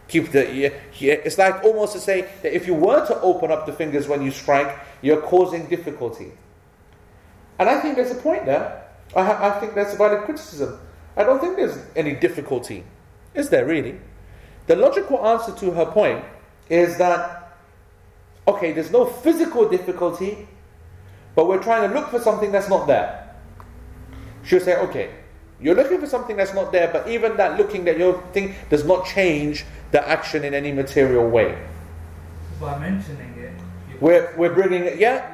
[0.07, 0.69] Keep the yeah,
[0.99, 1.15] yeah.
[1.25, 4.21] It's like almost to say that if you were to open up the fingers when
[4.21, 6.31] you strike, you're causing difficulty.
[7.59, 8.85] And I think there's a point there.
[9.15, 10.79] I, I think that's a valid criticism.
[11.17, 12.83] I don't think there's any difficulty.
[13.33, 13.99] Is there really?
[14.67, 16.23] The logical answer to her point
[16.69, 17.57] is that,
[18.47, 20.47] okay, there's no physical difficulty,
[21.35, 23.26] but we're trying to look for something that's not there.
[24.47, 25.11] She'll say, okay,
[25.59, 28.85] you're looking for something that's not there, but even that looking that you think does
[28.85, 31.61] not change the action in any material way.
[32.61, 33.53] By mentioning it,
[33.99, 35.33] we're, we're bringing it, yeah?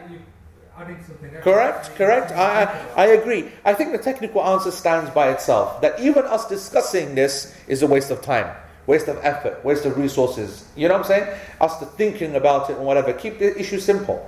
[1.41, 2.31] Correct, correct.
[2.31, 2.63] I,
[2.95, 3.51] I, I agree.
[3.63, 5.79] I think the technical answer stands by itself.
[5.81, 8.49] That even us discussing this is a waste of time,
[8.87, 10.65] waste of effort, waste of resources.
[10.75, 11.39] You know what I'm saying?
[11.61, 13.13] Us to thinking about it and whatever.
[13.13, 14.27] Keep the issue simple.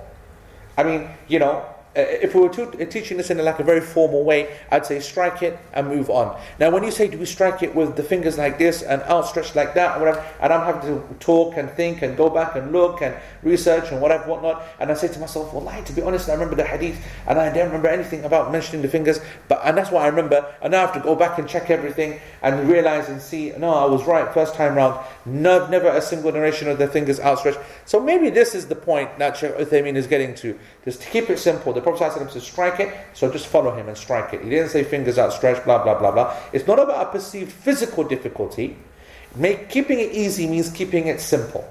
[0.78, 3.64] I mean, you know, uh, if we were to, uh, teaching this in like a
[3.64, 6.38] very formal way, I'd say strike it and move on.
[6.60, 9.56] Now, when you say do we strike it with the fingers like this and outstretched
[9.56, 13.02] like that, whatever, and I'm having to talk and think and go back and look
[13.02, 16.28] and research and whatever, whatnot, and I say to myself, well, lie, to be honest,
[16.28, 19.76] I remember the hadith and I don't remember anything about mentioning the fingers, but and
[19.76, 22.68] that's what I remember, and now I have to go back and check everything and
[22.68, 26.68] realize and see, no, I was right first time round, no, never a single narration
[26.68, 27.58] of the fingers outstretched.
[27.84, 30.58] So maybe this is the point that Shaykh Uthaymeen is getting to.
[30.84, 31.72] Just to keep it simple.
[31.72, 34.42] The Prophet ﷺ said strike it, so just follow him and strike it.
[34.42, 36.36] He didn't say fingers outstretched, blah, blah, blah, blah.
[36.52, 38.76] It's not about a perceived physical difficulty.
[39.36, 41.64] Make, keeping it easy means keeping it simple.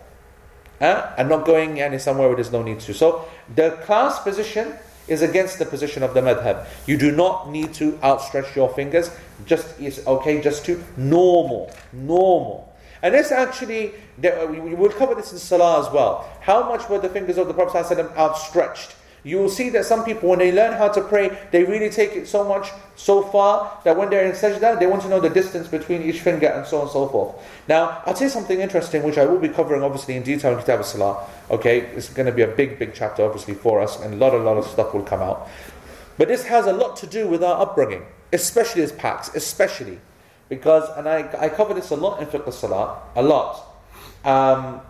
[0.79, 2.93] Uh, and not going any somewhere where there's no need to.
[2.93, 4.75] So the class position
[5.09, 6.65] is against the position of the madhab.
[6.87, 9.11] You do not need to outstretch your fingers.
[9.45, 9.67] Just
[10.07, 12.73] okay, just to normal, normal.
[13.01, 16.29] And this actually, we will cover this in Salah as well.
[16.39, 18.95] How much were the fingers of the Prophet outstretched?
[19.25, 22.15] You will see that some people, when they learn how to pray, they really take
[22.15, 25.31] it so much, so far, that when they're in sajda, they want to know the
[25.31, 27.35] distance between each finger and so on and so forth.
[27.67, 30.77] Now, I'll say something interesting, which I will be covering obviously in detail in Kitab
[30.77, 31.27] al-Salah.
[31.49, 34.35] Okay, it's going to be a big, big chapter obviously for us, and a lot,
[34.35, 35.49] a lot of stuff will come out.
[36.19, 39.99] But this has a lot to do with our upbringing, especially as Paks, especially.
[40.49, 43.55] Because, and I, I cover this a lot in Fiqh Salah, a lot.
[44.23, 44.81] Um,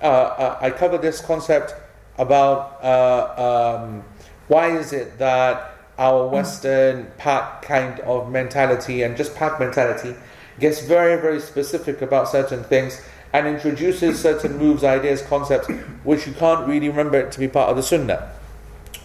[0.00, 1.74] uh, uh, I cover this concept
[2.18, 4.04] about uh, um,
[4.48, 10.14] why is it that our Western Pak kind of mentality and just Pak mentality
[10.58, 13.00] gets very, very specific about certain things
[13.32, 15.68] and introduces certain moves, ideas, concepts
[16.04, 18.30] which you can't really remember to be part of the Sunnah.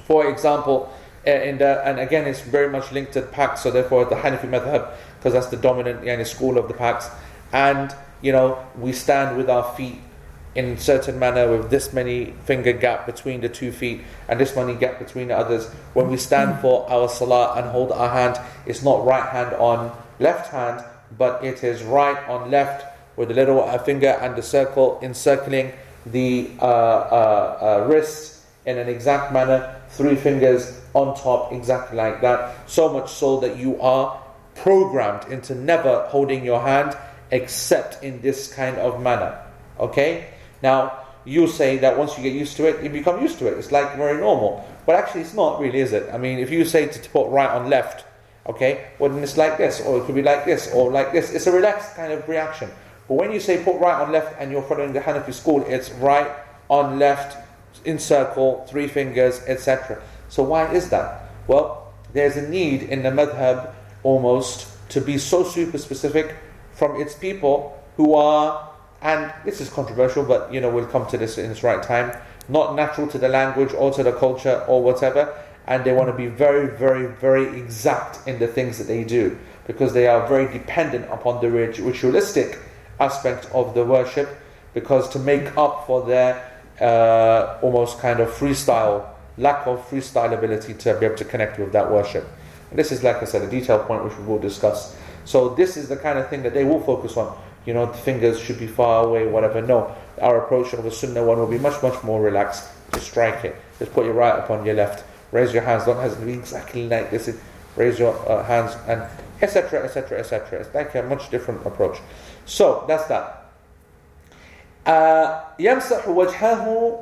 [0.05, 0.93] For example,
[1.25, 4.15] uh, in the, and again, it's very much linked to the Pak, so therefore the
[4.15, 7.09] Hanafi madhab because that's the dominant yani, school of the Paks.
[7.51, 9.99] And, you know, we stand with our feet
[10.57, 14.73] in certain manner with this many finger gap between the two feet and this many
[14.73, 15.67] gap between the others.
[15.93, 19.95] When we stand for our salah and hold our hand, it's not right hand on
[20.19, 20.83] left hand,
[21.15, 25.73] but it is right on left with the little uh, finger and the circle encircling
[26.07, 32.19] the uh, uh, uh, wrists in an exact manner, three fingers on top, exactly like
[32.21, 32.67] that.
[32.67, 34.19] So much so that you are
[34.55, 36.97] programmed into never holding your hand
[37.29, 39.39] except in this kind of manner.
[39.79, 40.29] Okay?
[40.61, 43.57] Now, you say that once you get used to it, you become used to it.
[43.57, 44.65] It's like very normal.
[44.85, 46.09] But actually, it's not really, is it?
[46.13, 48.05] I mean, if you say to put right on left,
[48.47, 51.31] okay, well, then it's like this, or it could be like this, or like this.
[51.33, 52.69] It's a relaxed kind of reaction.
[53.07, 55.91] But when you say put right on left and you're following the Hanafi school, it's
[55.91, 56.31] right
[56.69, 57.37] on left,
[57.85, 60.01] in circle, three fingers, etc.
[60.29, 61.29] So why is that?
[61.47, 66.35] Well, there's a need in the madhab almost to be so super specific
[66.73, 68.69] from its people who are,
[69.01, 72.17] and this is controversial, but you know, we'll come to this in its right time,
[72.49, 75.33] not natural to the language or to the culture or whatever,
[75.67, 79.37] and they want to be very, very, very exact in the things that they do
[79.67, 82.57] because they are very dependent upon the ritualistic
[82.99, 84.29] aspect of the worship
[84.73, 89.07] because to make up for their uh, almost kind of freestyle,
[89.37, 92.25] lack of freestyle ability to be able to connect with that worship.
[92.69, 94.95] And this is, like I said, a detailed point which we will discuss.
[95.25, 97.98] So this is the kind of thing that they will focus on You know, the
[97.98, 99.62] fingers should be far away, whatever.
[99.62, 102.68] No, our approach of the Sunnah one will be much, much more relaxed.
[102.92, 103.56] to strike it.
[103.78, 105.04] Just put your right upon your left.
[105.32, 105.84] Raise your hands.
[105.86, 107.34] Don't have to be exactly like this.
[107.76, 109.02] Raise your uh, hands and
[109.40, 109.84] etc.
[109.84, 110.18] etc.
[110.18, 110.60] etc.
[110.60, 111.98] It's like a much different approach.
[112.44, 113.38] So that's that.
[114.84, 116.98] Uh, يمسح وجهه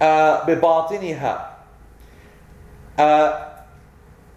[0.00, 1.50] uh, بباطنها
[2.98, 3.32] uh,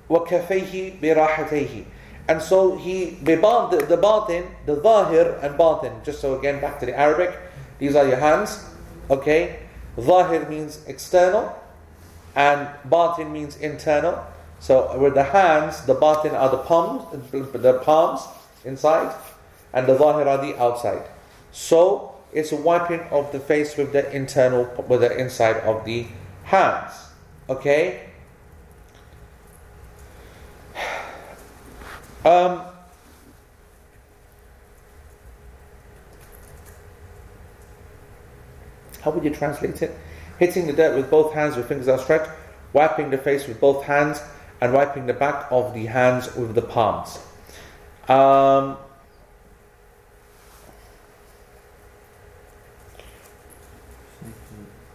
[0.10, 1.84] وكفيه براحتيه
[2.31, 5.93] and so he the, the batin, the zahir and batin.
[6.05, 7.37] Just so again back to the Arabic,
[7.81, 8.71] these are your hands.
[9.11, 9.59] Okay?
[10.01, 11.59] Zahir means external
[12.37, 14.25] and batin means internal.
[14.61, 18.23] So with the hands, the batin are the palms, the palms
[18.64, 19.12] inside,
[19.73, 21.03] and the zahir are the outside.
[21.51, 26.07] So it's a wiping of the face with the internal with the inside of the
[26.45, 26.93] hands.
[27.49, 28.10] Okay?
[32.24, 32.62] Um,
[39.00, 39.96] how would you translate it?
[40.38, 42.30] Hitting the dirt with both hands with fingers outstretched,
[42.72, 44.22] wiping the face with both hands,
[44.61, 47.18] and wiping the back of the hands with the palms.
[48.09, 48.76] Um,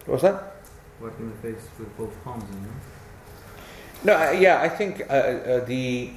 [0.06, 0.54] what's that?
[1.00, 2.68] Wiping the face with both palms, you know?
[4.04, 6.10] No, uh, yeah, I think uh, uh, the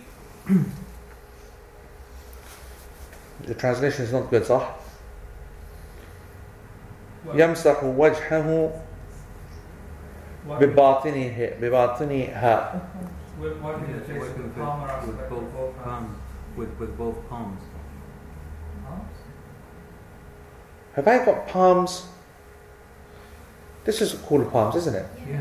[3.46, 4.74] the translation is not good, صح?
[7.34, 8.70] يمسح وجهه
[10.48, 12.80] بباطنه بباطنها
[13.40, 15.84] Wiping the face with palm or with with both both hands.
[15.84, 16.16] palms.
[16.56, 17.60] With, with both palms.
[20.94, 22.06] Have I got palms?
[23.84, 25.06] This is called palms, isn't it?
[25.28, 25.40] Yeah.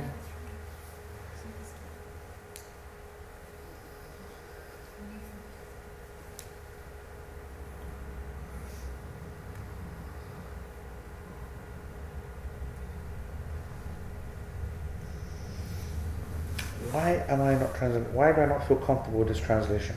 [16.92, 18.14] Why am I not translating?
[18.14, 19.96] Why do I not feel comfortable with this translation?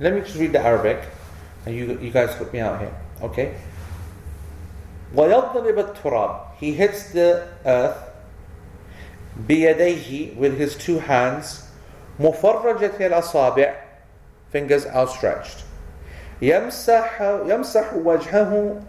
[0.00, 1.02] Let me just read the Arabic,
[1.64, 3.54] and you you guys help me out here, okay?
[5.14, 6.40] ويضرب التراب.
[6.58, 7.96] He hits the earth
[9.46, 11.62] بيديه with his two hands
[12.20, 13.74] مفرجة الأصابع
[14.52, 15.62] fingers outstretched
[16.42, 18.80] يمسح يمسح وجهه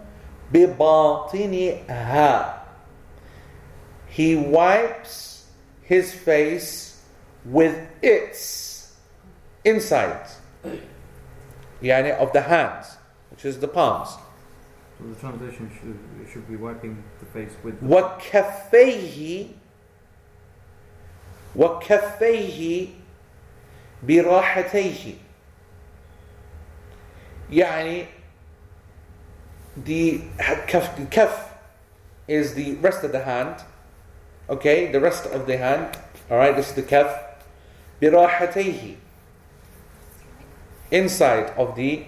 [0.52, 2.54] بباطنها
[4.08, 5.31] he wipes
[5.82, 7.02] his face
[7.44, 8.94] with its
[9.64, 10.26] inside
[11.82, 12.96] يعني of the hands
[13.30, 14.16] which is the palms
[14.98, 19.46] So the translation should, it should be wiping the face with the وكفيه
[21.56, 22.88] وكفيه
[24.02, 25.14] براحتيه
[27.50, 28.06] يعني
[29.84, 30.20] the
[30.66, 31.48] كف the كف
[32.28, 33.62] is the rest of the hand
[34.53, 35.97] Okay, the rest of the hand.
[36.29, 37.09] All right, this is the kaf.
[37.99, 38.97] Birahatayhi.
[40.91, 42.05] Inside of the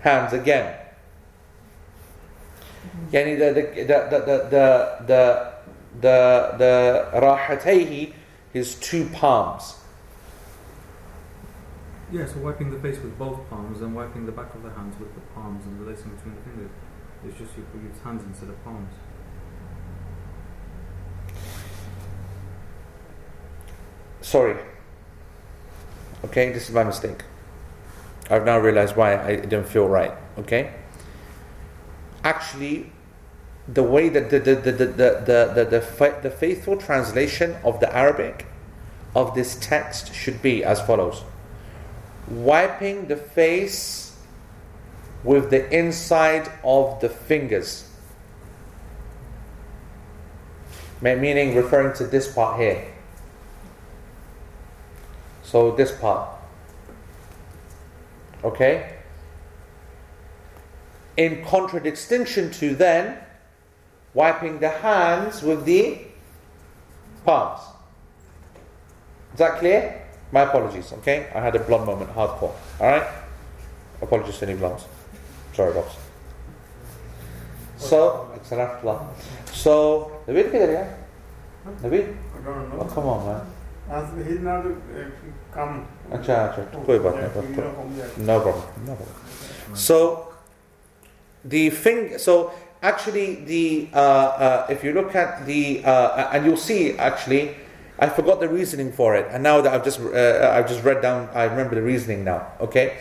[0.00, 0.74] hands again.
[3.12, 4.64] Yani the the the the the
[5.06, 5.52] the
[6.00, 6.18] the,
[6.58, 8.12] the rahatayhi,
[8.54, 9.78] is two palms.
[12.10, 14.70] Yes, yeah, so wiping the face with both palms and wiping the back of the
[14.70, 16.70] hands with the palms and releasing between the fingers.
[17.24, 18.90] It's just you put your hands instead of palms.
[24.32, 24.56] Sorry.
[26.24, 27.22] Okay this is my mistake.
[28.30, 30.72] I've now realized why I didn't feel right okay?
[32.24, 32.90] Actually
[33.68, 37.94] the way that the the the the the, the, the, the faithful translation of the
[37.94, 38.46] Arabic
[39.14, 41.22] of this text should be as follows.
[42.28, 44.16] Wiping the face
[45.22, 47.86] with the inside of the fingers.
[51.02, 52.91] Meaning referring to this part here
[55.52, 56.28] so this part
[58.42, 58.96] okay
[61.16, 63.18] in contradistinction to then
[64.14, 65.98] wiping the hands with the
[67.24, 67.60] palms.
[69.32, 70.06] Is that clear?
[70.30, 71.30] My apologies, okay?
[71.34, 72.54] I had a blonde moment, hardcore.
[72.80, 73.06] Alright?
[74.00, 74.84] Apologies to any blondes.
[75.54, 75.94] Sorry, Bobs.
[77.76, 79.08] So, Salam.
[79.52, 80.94] So, Naveed kidhar hai?
[81.82, 82.16] Naveed?
[82.38, 82.78] I don't know.
[82.80, 83.46] Oh, come on, man.
[83.89, 84.71] As he's not uh,
[85.53, 85.85] come.
[86.11, 88.09] अच्छा अच्छा कोई बात नहीं Yeah, बस- from there.
[88.29, 88.63] No problem.
[88.87, 89.75] No problem.
[89.75, 89.99] So
[91.45, 92.17] the thing.
[92.17, 92.51] So
[92.81, 97.55] actually, the uh, uh, if you look at the uh, and you'll see actually,
[97.99, 101.01] I forgot the reasoning for it, and now that I've just uh, I've just read
[101.01, 102.47] down, I remember the reasoning now.
[102.61, 102.97] Okay.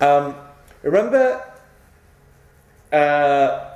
[0.00, 0.34] Um,
[0.82, 1.40] remember.
[2.92, 3.70] Uh,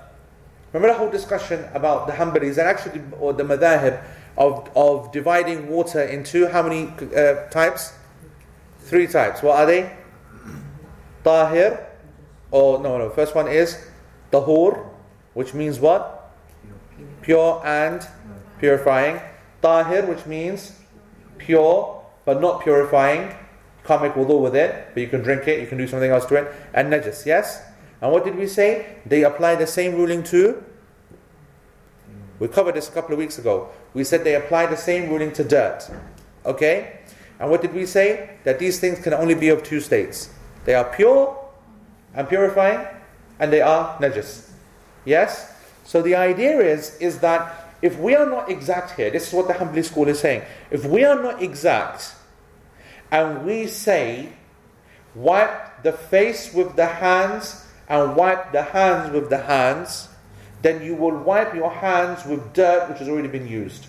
[0.73, 4.03] Remember the whole discussion about the Hanbalis and actually, or the madhahib
[4.38, 7.94] of, of dividing water into how many uh, types?
[8.80, 9.42] Three types.
[9.42, 9.96] What are they?
[11.24, 11.88] Tahir.
[12.52, 13.10] Oh, no, no.
[13.10, 13.78] First one is
[14.32, 14.86] Tahur,
[15.34, 16.32] which means what?
[17.22, 18.06] Pure and
[18.60, 19.22] purifying.
[19.62, 20.74] Tahir, which means
[21.38, 23.36] pure but not purifying.
[23.86, 26.26] Can't make wudu with it, but you can drink it, you can do something else
[26.28, 26.54] to it.
[26.74, 27.62] And najis, yes?
[28.02, 28.98] And what did we say?
[29.06, 30.64] They apply the same ruling to.
[32.40, 33.70] We covered this a couple of weeks ago.
[33.94, 35.90] We said they apply the same ruling to dirt.
[36.46, 37.00] Okay?
[37.40, 38.38] And what did we say?
[38.44, 40.30] That these things can only be of two states.
[40.66, 41.38] They are pure
[42.14, 42.88] and purifying,
[43.40, 44.50] and they are najis.
[45.06, 45.52] Yes?
[45.84, 49.48] So the idea is, is that if we are not exact here, this is what
[49.48, 50.44] the Hanbali school is saying.
[50.72, 52.16] If we are not exact,
[53.12, 54.30] and we say,
[55.14, 60.08] wipe the face with the hands and wipe the hands with the hands,
[60.64, 63.88] then you will wipe your hands with dirt which has already been used.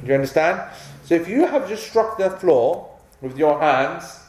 [0.00, 0.62] Do you understand?
[1.04, 2.88] So if you have just struck the floor
[3.20, 4.20] with your hands,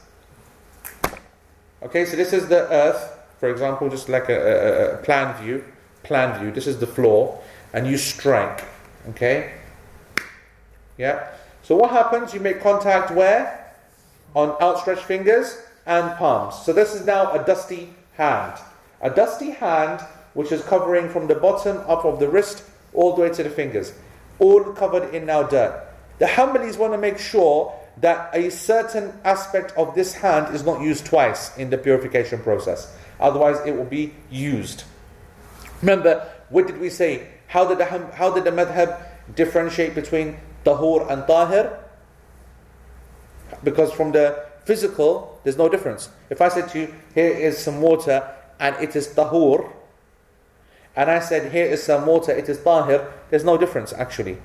[1.84, 5.64] okay, so this is the earth, for example, just like a, a, a plan view,
[6.04, 6.52] plan view.
[6.52, 7.42] This is the floor,
[7.74, 8.64] and you strike,
[9.10, 9.54] okay?
[10.98, 11.28] Yeah.
[11.64, 12.34] So what happens?
[12.34, 13.76] You make contact where?
[14.34, 16.56] On outstretched fingers and palms.
[16.66, 18.58] So this is now a dusty hand.
[19.02, 20.02] A dusty hand
[20.38, 22.64] which is covering from the bottom up of the wrist
[22.94, 23.92] all the way to the fingers.
[24.38, 25.84] All covered in now dirt.
[26.20, 30.80] The Hanbalis want to make sure that a certain aspect of this hand is not
[30.80, 32.96] used twice in the purification process.
[33.20, 34.84] Otherwise, it will be used.
[35.82, 37.28] Remember, what did we say?
[37.48, 39.02] How did the, how did the madhab
[39.34, 41.80] differentiate between tahur and tahir?
[43.64, 46.10] Because from the physical, there's no difference.
[46.30, 49.72] If I said to you, here is some water and it is tahur,
[50.98, 54.40] and I said, here is some water, it is tahir, there's no difference actually.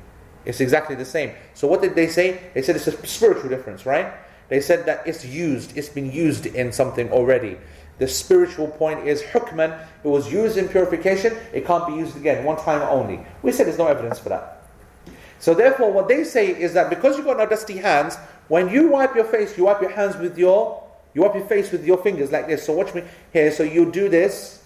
[0.45, 1.33] It's exactly the same.
[1.55, 2.41] So what did they say?
[2.53, 4.13] They said it's a spiritual difference, right?
[4.49, 7.57] They said that it's used, it's been used in something already.
[7.99, 12.45] The spiritual point is hukman, it was used in purification, it can't be used again,
[12.45, 13.25] one time only.
[13.43, 14.69] We said there's no evidence for that.
[15.39, 18.17] So therefore, what they say is that because you've got no dusty hands,
[18.49, 21.73] when you wipe your face, you wipe your hands with your, you wipe your face
[21.73, 22.67] with your fingers like this.
[22.67, 23.51] So watch me here.
[23.53, 24.62] So you do this,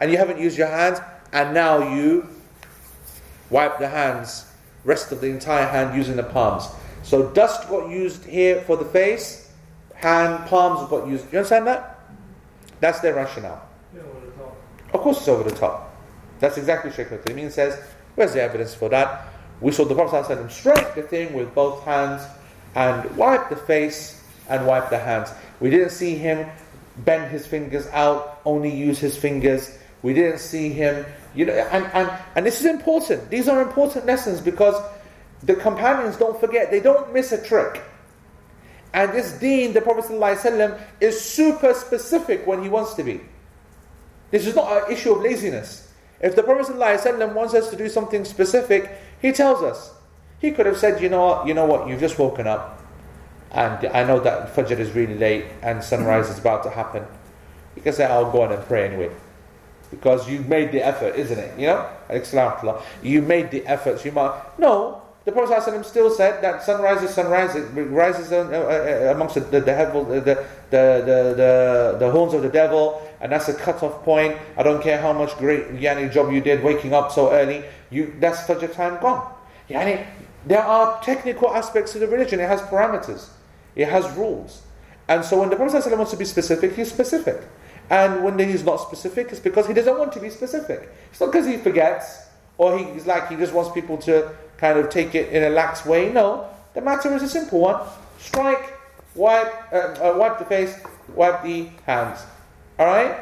[0.00, 0.98] and you haven't used your hands,
[1.32, 2.28] and now you
[3.50, 4.46] wipe the hands,
[4.84, 6.68] rest of the entire hand using the palms.
[7.02, 9.50] So dust got used here for the face,
[9.94, 11.30] hand, palms got used.
[11.32, 12.00] You understand that?
[12.80, 13.62] That's their rationale.
[13.94, 14.94] Yeah, the.
[14.94, 15.94] Of course, it's over the top.
[16.40, 17.78] That's exactly Sheikh Uthaymeen says.
[18.14, 19.28] Where's the evidence for that?
[19.60, 22.22] We saw the Prophet ﷺ strike the thing with both hands
[22.74, 25.32] and wipe the face and wipe the hands.
[25.60, 26.48] We didn't see him
[26.98, 29.78] bend his fingers out, only use his fingers.
[30.02, 33.28] We didn't see him, you know, and, and, and this is important.
[33.30, 34.74] These are important lessons because
[35.42, 37.82] the companions don't forget, they don't miss a trick.
[38.92, 43.20] And this deen, the Prophet ﷺ, is super specific when he wants to be.
[44.30, 45.92] This is not an issue of laziness.
[46.20, 48.90] If the Prophet ﷺ wants us to do something specific,
[49.20, 49.92] he tells us.
[50.40, 52.82] He could have said, you know what, you know what, you've just woken up,
[53.52, 57.04] and I know that Fajr is really late and sunrise is about to happen.
[57.82, 59.10] Can say, I'll go on and pray anyway.
[59.90, 61.58] Because you made the effort, isn't it?
[61.58, 61.88] You know?
[63.02, 64.04] You made the efforts.
[64.04, 68.38] You might no, the Prophet ﷺ still said that sunrise is sunrise, it rises uh,
[68.38, 73.54] uh, amongst the, the, the, the, the, the, horns of the devil, and that's a
[73.54, 74.36] cut-off point.
[74.56, 78.14] I don't care how much great yani, job you did waking up so early, you
[78.18, 79.30] that's Fajr time gone.
[79.68, 80.06] Yani,
[80.46, 83.28] there are technical aspects to the religion, it has parameters,
[83.76, 84.62] it has rules.
[85.06, 87.42] And so when the Prophet ﷺ wants to be specific, he's specific.
[87.90, 90.88] And when he's not specific, it's because he doesn't want to be specific.
[91.10, 92.22] It's not because he forgets,
[92.56, 95.84] or he's like he just wants people to kind of take it in a lax
[95.84, 96.12] way.
[96.12, 97.84] No, the matter is a simple one:
[98.18, 98.72] strike,
[99.16, 100.78] wipe, uh, uh, wipe the face,
[101.14, 102.20] wipe the hands.
[102.78, 103.18] All right.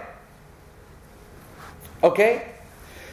[2.03, 2.53] Okay.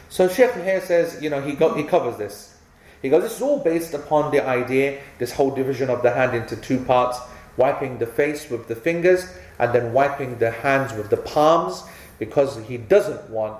[0.08, 2.56] So Sheikh here says, you know, he got, he covers this.
[3.02, 6.34] He goes, this is all based upon the idea, this whole division of the hand
[6.34, 7.18] into two parts,
[7.56, 9.28] wiping the face with the fingers
[9.58, 11.82] and then wiping the hands with the palms,
[12.18, 13.58] because he doesn't want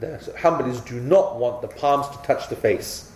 [0.00, 3.12] the Hanbalis do not want the palms to touch the face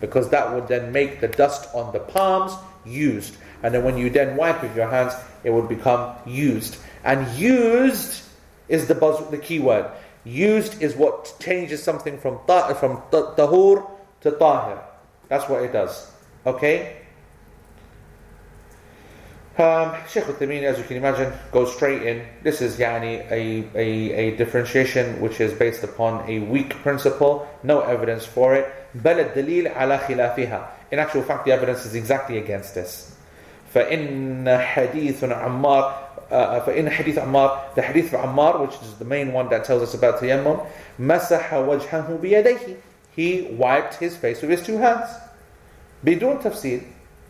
[0.00, 2.52] because that would then make the dust on the palms
[2.84, 3.36] used.
[3.62, 5.14] And then when you then wipe with your hands,
[5.44, 6.76] it would become used.
[7.04, 8.22] And used
[8.68, 9.90] is the buzz, the key word.
[10.24, 13.88] Used is what changes something from ta- from tahur
[14.20, 14.82] to tahir.
[15.28, 16.10] That's what it does.
[16.44, 16.96] Okay?
[19.58, 22.26] Um, Sheikh Uthaymeen, as you can imagine, goes straight in.
[22.42, 27.80] This is yani a, a, a differentiation which is based upon a weak principle, no
[27.80, 28.70] evidence for it.
[28.94, 30.68] بل الدليل على خلافها.
[30.90, 33.16] In actual fact, the evidence is exactly against this.
[33.74, 35.94] فإن حديث عمار
[36.30, 39.82] uh, فإن حديث عمار the hadith of Ammar, which is the main one that tells
[39.82, 40.66] us about tayammum,
[41.00, 42.76] مسح وجهه بيديه.
[43.14, 45.08] He wiped his face with his two hands.
[46.04, 46.82] بدون تفسير.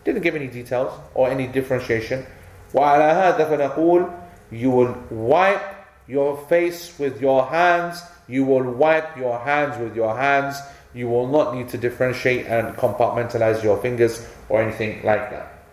[0.06, 2.26] didn't give any details or any differentiation
[2.74, 4.14] وعلى هذا فنقول
[4.52, 5.76] you will wipe
[6.08, 10.58] your face with your hands you will wipe your hands with your hands
[10.94, 15.64] you will not need to differentiate and compartmentalize your fingers or anything like that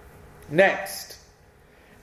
[0.51, 1.19] next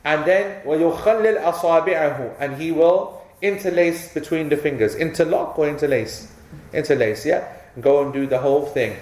[0.05, 4.95] and then وَيُخَلِّلْ أَصَابِعَهُ And he will interlace between the fingers.
[4.95, 6.31] Interlock or interlace?
[6.73, 7.51] Interlace, yeah?
[7.81, 8.95] Go and do the whole thing.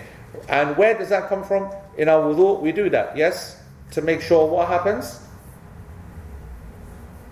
[0.47, 1.69] And where does that come from?
[1.98, 3.60] In our wudu, we do that, yes?
[3.90, 5.20] To make sure what happens?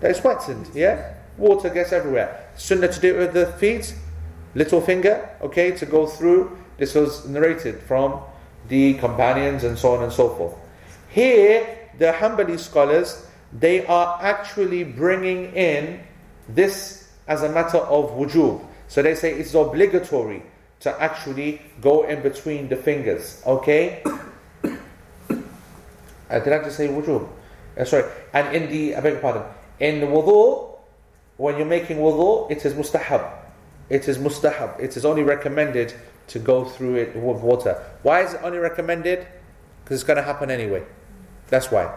[0.01, 1.13] That it's wetted, yeah?
[1.37, 2.49] Water gets everywhere.
[2.57, 3.95] Sunnah to do it with the feet,
[4.55, 6.57] little finger, okay, to go through.
[6.77, 8.19] This was narrated from
[8.67, 10.55] the companions and so on and so forth.
[11.09, 16.01] Here, the Hanbali scholars, they are actually bringing in
[16.49, 18.65] this as a matter of wujub.
[18.89, 20.43] So they say it's obligatory
[20.81, 23.41] to actually go in between the fingers.
[23.45, 24.03] Okay?
[26.29, 27.27] I did I just say wujub?
[27.77, 28.11] Uh, sorry.
[28.33, 29.43] And in the, I beg your pardon,
[29.79, 30.75] in the wudu,
[31.37, 33.31] when you're making wudu, it is mustahab.
[33.89, 34.79] It is mustahab.
[34.79, 35.93] It is only recommended
[36.27, 37.81] to go through it with water.
[38.03, 39.27] Why is it only recommended?
[39.83, 40.83] Because it's going to happen anyway.
[41.47, 41.93] That's why.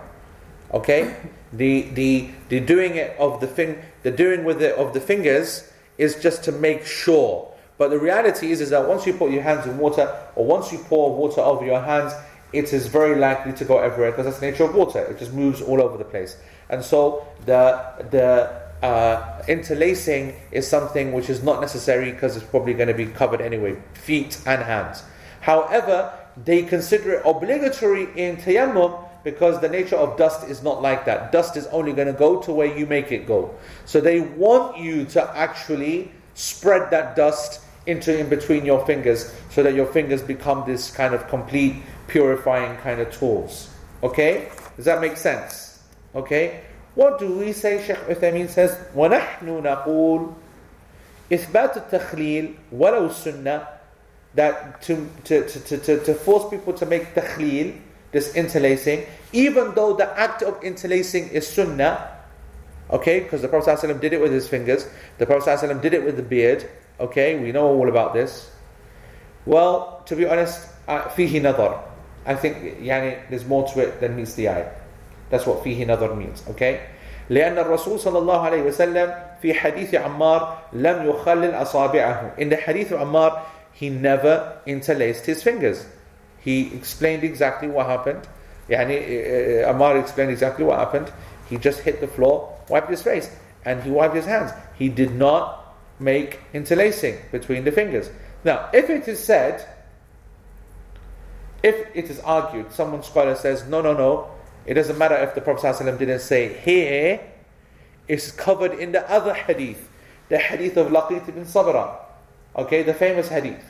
[0.73, 1.17] Okay?
[1.53, 5.69] The the the doing it of the thing the doing with it of the fingers
[5.99, 7.53] is just to make sure.
[7.77, 10.71] But the reality is is that once you put your hands in water or once
[10.71, 12.13] you pour water over your hands,
[12.53, 15.01] it is very likely to go everywhere because that's the nature of water.
[15.01, 16.37] It just moves all over the place.
[16.69, 22.75] And so the the uh, interlacing is something which is not necessary because it's probably
[22.75, 25.03] going to be covered anyway, feet and hands.
[25.41, 26.13] However,
[26.45, 31.31] they consider it obligatory in tayammum because the nature of dust is not like that.
[31.31, 33.55] Dust is only going to go to where you make it go.
[33.85, 39.63] So they want you to actually spread that dust into in between your fingers so
[39.63, 41.77] that your fingers become this kind of complete
[42.11, 43.73] purifying kind of tools.
[44.03, 44.51] Okay?
[44.77, 45.83] Does that make sense?
[46.15, 46.63] Okay?
[46.95, 47.85] What do we say?
[47.87, 50.35] Sheikh Uthaymeen says, وَنَحْنُ نَقُولُ
[51.31, 53.67] إِثْبَاتُ التَّخْلِيل وَلَوْ سُنَّةِ
[54.35, 57.79] That to, to, to, to, to force people to make takhleel,
[58.13, 62.11] this interlacing, even though the act of interlacing is sunnah,
[62.91, 64.89] okay, because the Prophet ﷺ did it with his fingers,
[65.19, 68.51] the Prophet ﷺ did it with the beard, okay, we know all about this.
[69.47, 71.90] Well, to be honest, uh, فيه نظر
[72.31, 74.67] I think يعني, there's more to it than meets the eye.
[75.31, 76.43] That's what فيه نظر means.
[76.51, 76.81] Okay?
[77.29, 82.39] لأن الرسول صلى الله عليه وسلم في حديث عمار لم يخلل أصابعه.
[82.39, 83.41] In the hadith of Ammar,
[83.73, 85.87] he never interlaced his fingers.
[86.39, 88.29] He explained exactly what happened.
[88.69, 91.11] يعني, uh, explained exactly what happened.
[91.49, 93.29] He just hit the floor, wiped his face,
[93.65, 94.53] and he wiped his hands.
[94.79, 98.09] He did not make interlacing between the fingers.
[98.45, 99.67] Now, if it is said
[101.63, 104.31] if it is argued, someone scholar says, no, no, no,
[104.67, 107.21] it doesn't matter if the Prophet ﷺ didn't say here,
[108.09, 109.89] it's covered in the other hadith,
[110.29, 111.99] the hadith of Laqit ibn Sabra,
[112.57, 113.65] okay, the famous hadith,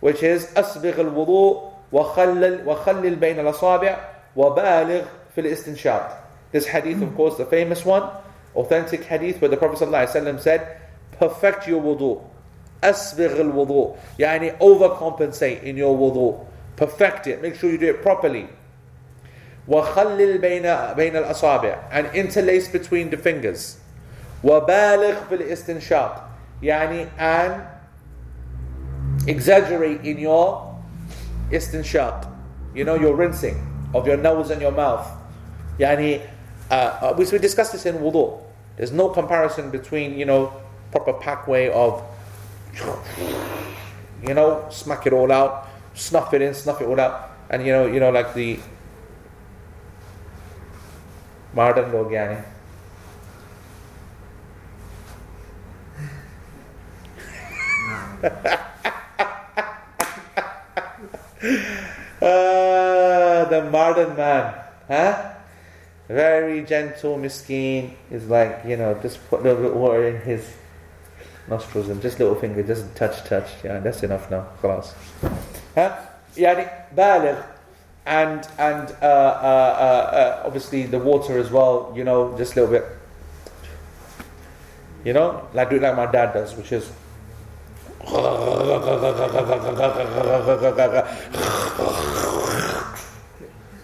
[0.00, 3.98] which is أسبغ الوضوء وخلل وخلل بين الأصابع
[4.36, 5.04] وبالغ
[5.36, 6.16] في Istinshaq.
[6.52, 8.10] This hadith, of course, the famous one,
[8.54, 10.80] authentic hadith where the Prophet ﷺ said,
[11.12, 12.22] perfect your wudu,
[12.82, 16.46] أسبغ الوضوء, يعني overcompensate in your wudu.
[16.79, 17.41] Perfect it.
[17.41, 18.47] Make sure you do it properly.
[19.67, 20.63] وخلل بين
[20.95, 23.77] بين الأصابع and interlace between the fingers.
[24.43, 26.29] وبالغ في الاستنشاق.
[26.61, 27.61] يعني and
[29.27, 30.75] exaggerate in your
[31.51, 32.31] istinshaq,
[32.73, 35.07] you know, your rinsing of your nose and your mouth.
[35.79, 36.21] Yani,
[36.69, 38.41] uh, we, we discussed this in wudu.
[38.77, 40.53] There's no comparison between, you know,
[40.91, 42.03] proper pack way of,
[44.27, 45.67] you know, smack it all out,
[46.00, 47.30] snuff it in, snuff it all out.
[47.50, 48.58] And you know, you know, like the
[51.52, 52.42] modern log uh,
[62.22, 64.54] ah, the modern man,
[64.88, 65.32] huh?
[66.08, 70.20] Very gentle, miskin, is like, you know, just put a little bit of water in
[70.22, 70.44] his
[71.48, 73.48] nostrils and just little finger, just touch, touch.
[73.64, 74.42] Yeah, that's enough now.
[74.60, 74.94] Class
[75.75, 75.91] Huh?
[76.37, 77.35] يعني بالغ
[78.05, 81.91] and and uh, uh, uh, uh, obviously the water as well.
[81.95, 82.85] You know, just a little bit.
[85.03, 86.91] You know, like do it like my dad does, which is.
[88.07, 88.11] You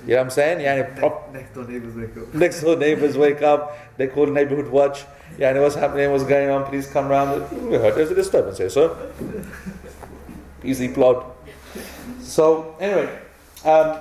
[0.08, 0.62] know what I'm saying?
[0.62, 2.34] Yeah, prop, Next door neighbours wake up.
[2.34, 5.06] next door neighbors wake up, they call neighborhood watch.
[5.38, 7.50] Yeah, I know what's happening, what's going on, please come round.
[7.70, 8.96] We heard there's a disturbance here, sir.
[10.64, 11.24] Easy plod.
[12.27, 13.19] So, anyway,
[13.65, 14.01] um,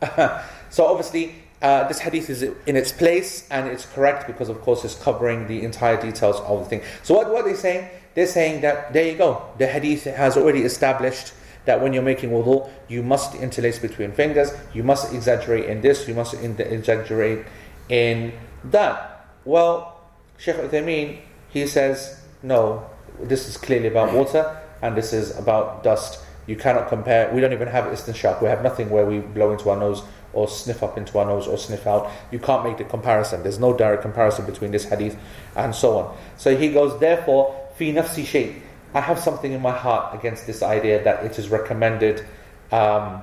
[0.70, 4.84] so obviously, uh, this hadith is in its place and it's correct because, of course,
[4.84, 6.82] it's covering the entire details of the thing.
[7.02, 7.88] So, what, what are they saying?
[8.14, 11.32] They're saying that there you go, the hadith has already established
[11.64, 16.08] that when you're making wudu, you must interlace between fingers, you must exaggerate in this,
[16.08, 17.46] you must in- exaggerate
[17.88, 18.32] in
[18.64, 19.26] that.
[19.44, 20.00] Well,
[20.38, 22.84] Sheikh Uthaymeen, he says, no,
[23.20, 26.20] this is clearly about water and this is about dust.
[26.46, 29.70] You cannot compare, we don't even have istinshaq, we have nothing where we blow into
[29.70, 32.10] our nose or sniff up into our nose or sniff out.
[32.30, 33.42] You can't make the comparison.
[33.42, 35.16] There's no direct comparison between this hadith
[35.56, 36.16] and so on.
[36.36, 38.56] So he goes, therefore, fi nafsi shay.
[38.94, 42.26] I have something in my heart against this idea that it is recommended
[42.70, 43.22] um,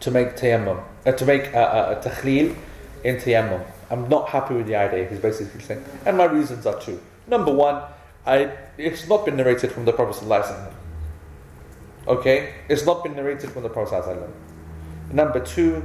[0.00, 2.56] to make tayammum, uh, to make a, a, a
[3.04, 3.64] in tayammum.
[3.90, 5.84] I'm not happy with the idea, he's basically saying.
[6.04, 7.00] And my reasons are two.
[7.26, 7.82] Number one,
[8.26, 10.22] I, it's not been narrated from the Prophet.
[12.08, 12.54] Okay?
[12.68, 14.18] It's not been narrated from the Prophet.
[15.12, 15.82] Number two,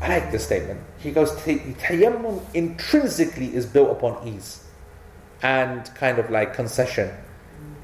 [0.00, 0.80] I like this statement.
[0.98, 4.64] He goes, tayammum intrinsically is built upon ease
[5.42, 7.14] and kind of like concession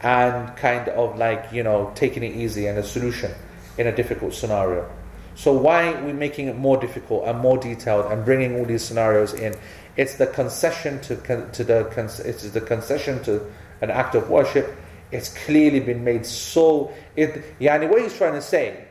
[0.01, 3.33] and kind of like, you know, taking it easy and a solution
[3.77, 4.89] in a difficult scenario.
[5.35, 8.83] So why are we making it more difficult and more detailed and bringing all these
[8.83, 9.55] scenarios in?
[9.97, 11.17] It's the concession to
[11.53, 11.87] to the
[12.25, 13.47] it's the concession to
[13.81, 14.75] an act of worship.
[15.11, 16.93] It's clearly been made so.
[17.17, 18.85] It yani what he's trying to say.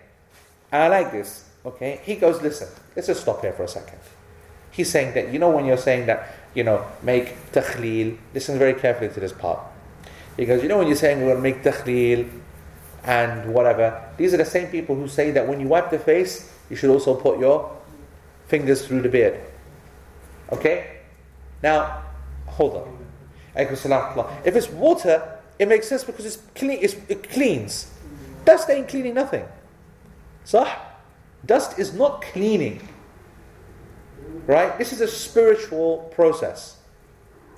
[0.71, 1.45] I like this.
[1.65, 2.41] Okay, he goes.
[2.41, 3.99] Listen, let's just stop here for a second.
[4.71, 8.17] He's saying that you know when you're saying that you know make takhleel.
[8.33, 9.59] Listen very carefully to this part.
[10.37, 12.29] He goes, you know when you're saying we're going to make takhleel
[13.03, 16.53] and whatever, these are the same people who say that when you wipe the face,
[16.69, 17.75] you should also put your
[18.47, 19.41] fingers through the beard.
[20.51, 20.97] Okay?
[21.63, 22.03] Now,
[22.45, 23.07] hold on.
[23.55, 27.91] If it's water, it makes sense because it's clean, it's, it cleans.
[28.45, 29.45] Dust ain't cleaning nothing.
[30.43, 30.69] So,
[31.45, 32.87] dust is not cleaning.
[34.45, 34.77] Right?
[34.77, 36.77] This is a spiritual process.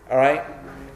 [0.10, 0.44] Alright?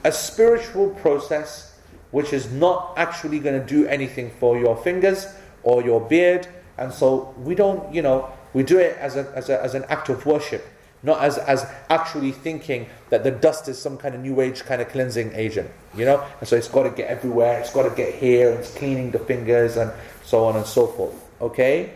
[0.03, 1.73] A spiritual process
[2.11, 5.27] which is not actually going to do anything for your fingers
[5.63, 6.47] or your beard.
[6.77, 9.83] And so we don't, you know, we do it as, a, as, a, as an
[9.89, 10.63] act of worship,
[11.03, 14.81] not as, as actually thinking that the dust is some kind of new age kind
[14.81, 16.25] of cleansing agent, you know?
[16.39, 19.19] And so it's got to get everywhere, it's got to get here, it's cleaning the
[19.19, 19.91] fingers and
[20.23, 21.93] so on and so forth, okay?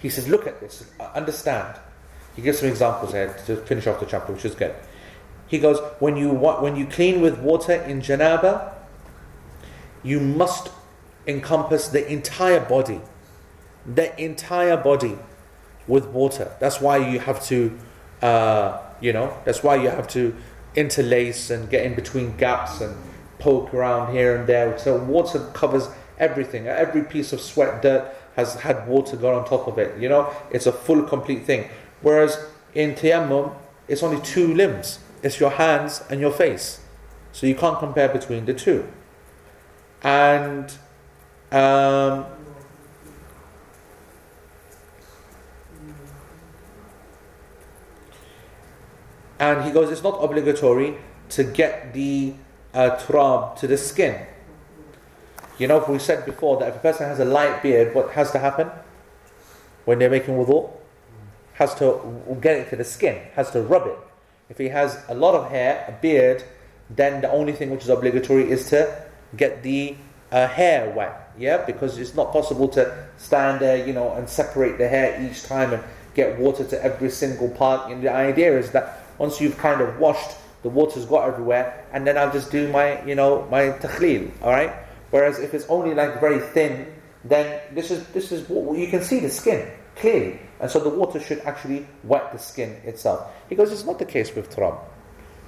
[0.00, 1.78] He says, look at this, uh, understand.
[2.34, 4.74] He gives some examples here to finish off the chapter, which is good.
[5.46, 8.72] He goes, when you when you clean with water in janaba,
[10.04, 10.70] you must
[11.26, 13.00] encompass the entire body,
[13.94, 15.18] the entire body
[15.86, 16.52] with water.
[16.60, 17.76] That's why you have to,
[18.22, 20.34] uh, you know, that's why you have to
[20.74, 22.96] interlace and get in between gaps and
[23.38, 24.78] poke around here and there.
[24.78, 25.88] So water covers
[26.18, 26.68] everything.
[26.68, 29.98] Every piece of sweat, dirt has had water gone on top of it.
[30.00, 31.68] You know, it's a full, complete thing.
[32.02, 32.38] Whereas
[32.74, 33.54] in tayammum,
[33.88, 35.00] it's only two limbs.
[35.22, 36.80] It's your hands and your face.
[37.32, 38.88] So you can't compare between the two.
[40.02, 40.72] And
[41.50, 42.26] um,
[49.40, 50.96] and he goes, it's not obligatory
[51.30, 52.34] to get the
[52.72, 54.26] uh, turab to the skin.
[55.58, 58.30] You know, we said before that if a person has a light beard, what has
[58.32, 58.70] to happen
[59.84, 60.70] when they're making wudu?
[61.60, 62.00] has to
[62.40, 63.98] get it to the skin, has to rub it.
[64.48, 66.42] If he has a lot of hair, a beard,
[66.88, 69.04] then the only thing which is obligatory is to
[69.36, 69.94] get the
[70.32, 71.32] uh, hair wet.
[71.38, 75.42] Yeah, because it's not possible to stand there, you know, and separate the hair each
[75.42, 75.84] time and
[76.14, 77.92] get water to every single part.
[77.92, 82.06] And the idea is that once you've kind of washed, the water's got everywhere, and
[82.06, 84.32] then I'll just do my, you know, my takhleel.
[84.42, 84.72] All right.
[85.10, 86.86] Whereas if it's only like very thin,
[87.22, 90.40] then this is this is you can see the skin clearly.
[90.58, 93.30] And so the water should actually wet the skin itself.
[93.48, 94.78] He goes, it's not the case with turab.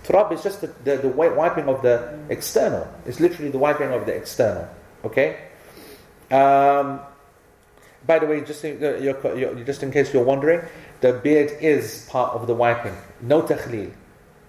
[0.05, 2.87] Turab is just the, the, the wiping of the external.
[3.07, 4.69] It's literally the wiping of the external.
[5.05, 5.49] Okay?
[6.31, 7.01] Um,
[8.07, 10.61] by the way, just in, uh, you're, just in case you're wondering,
[11.03, 12.97] the beard is part of the wiping.
[13.21, 13.93] No takhleel.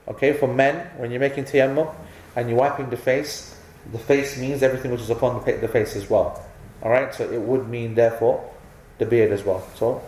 [0.07, 1.93] Okay, for men, when you're making tayammum
[2.35, 3.55] and you're wiping the face,
[3.91, 6.45] the face means everything which is upon the, face as well.
[6.81, 8.49] Alright, so it would mean therefore
[8.99, 9.67] the beard as well.
[9.75, 10.01] So,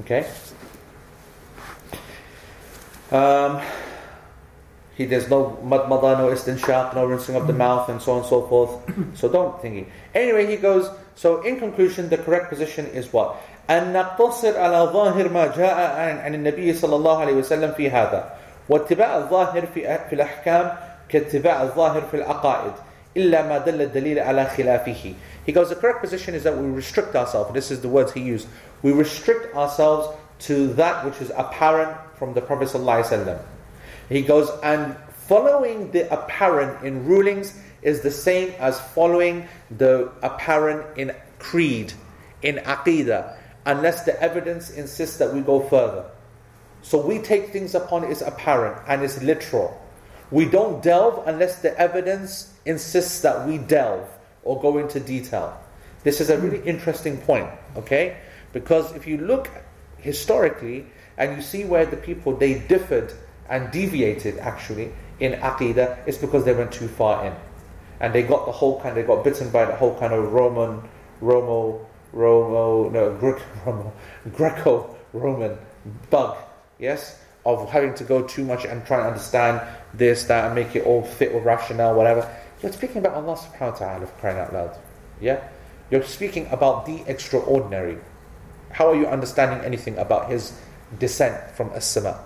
[0.00, 0.30] okay.
[3.10, 3.62] Um,
[4.94, 8.26] he there's no madmada, no istinshaq, no rinsing of the mouth, and so on and
[8.26, 9.16] so forth.
[9.16, 9.86] so don't thingy.
[10.14, 10.90] Anyway, he goes.
[11.14, 13.36] So in conclusion, the correct position is what?
[13.69, 18.29] أن نقتصر على ظاهر ما جاء عن عن النبي صلى الله عليه وسلم في هذا
[18.69, 20.73] واتباع الظاهر في في الأحكام
[21.09, 22.71] كاتباع الظاهر في العقائد
[23.17, 25.13] إلا ما دل الدليل على خلافه
[25.45, 27.53] He goes, the correct position is that we restrict ourselves.
[27.53, 28.47] This is the words he used.
[28.81, 30.07] We restrict ourselves
[30.47, 33.39] to that which is apparent from the Prophet ﷺ.
[34.07, 34.95] He goes, and
[35.27, 41.91] following the apparent in rulings is the same as following the apparent in creed,
[42.41, 43.36] in aqidah,
[43.66, 46.04] unless the evidence insists that we go further.
[46.82, 49.80] So we take things upon its apparent and it's literal.
[50.30, 54.08] We don't delve unless the evidence insists that we delve
[54.42, 55.58] or go into detail.
[56.04, 56.68] This is a really hmm.
[56.68, 58.18] interesting point, okay?
[58.52, 59.50] Because if you look
[59.98, 60.86] historically
[61.16, 63.12] and you see where the people they differed
[63.48, 67.34] and deviated actually in aqidah, it's because they went too far in.
[68.00, 70.82] And they got the whole kind, they got bitten by the whole kind of Roman,
[71.20, 71.84] Romo,
[72.14, 73.92] Romo, no, Greek, Romo,
[74.32, 75.58] Greco-Roman
[76.10, 76.36] bug,
[76.78, 79.60] yes, of having to go too much and try and understand
[79.94, 82.28] this, that, and make it all fit with rationale, whatever.
[82.62, 84.76] You're speaking about Allah subhanahu wa ta'ala crying out loud.
[85.20, 85.46] Yeah?
[85.90, 87.98] You're speaking about the extraordinary.
[88.70, 90.52] How are you understanding anything about his
[90.98, 92.20] descent from as-sama?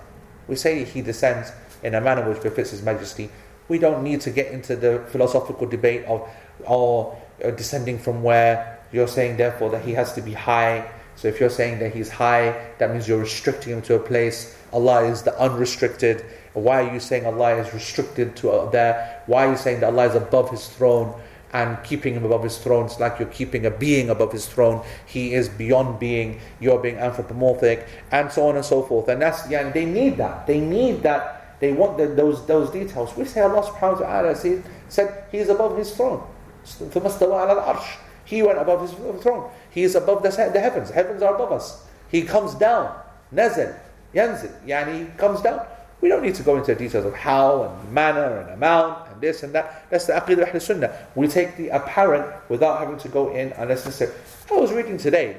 [0.49, 1.53] We say he descends
[1.83, 3.30] in a manner which befits his majesty.
[3.68, 6.28] We don't need to get into the philosophical debate of
[6.66, 8.80] oh, uh, descending from where.
[8.91, 10.89] You're saying therefore that he has to be high.
[11.15, 14.55] So if you're saying that he's high, that means you're restricting him to a place.
[14.71, 16.25] Allah is the unrestricted.
[16.53, 19.21] Why are you saying Allah is restricted to uh, there?
[19.28, 21.13] Why are you saying that Allah is above His throne
[21.53, 22.86] and keeping Him above His throne?
[22.86, 24.84] It's like you're keeping a being above His throne.
[25.05, 26.39] He is beyond being.
[26.59, 29.07] You're being anthropomorphic, and so on and so forth.
[29.07, 29.69] And that's yeah.
[29.69, 30.47] They need that.
[30.47, 31.59] They need that.
[31.59, 33.15] They want the, those those details.
[33.15, 36.23] We say Allah Subhanahu wa Taala said, said He is above His throne.
[36.65, 38.00] ثم استوى على العرش.
[38.33, 39.51] He went above his throne.
[39.68, 40.89] He is above the, the heavens.
[40.89, 41.85] Heavens are above us.
[42.11, 42.99] He comes down.
[43.30, 43.78] Nazal,
[44.14, 45.66] yanzil, yani, he comes down.
[46.01, 49.43] We don't need to go into details of how and manner and amount and this
[49.43, 49.85] and that.
[49.91, 50.97] That's the aqidah of Ahlul Sunnah.
[51.14, 54.11] We take the apparent without having to go in unnecessary.
[54.51, 55.37] I was reading today,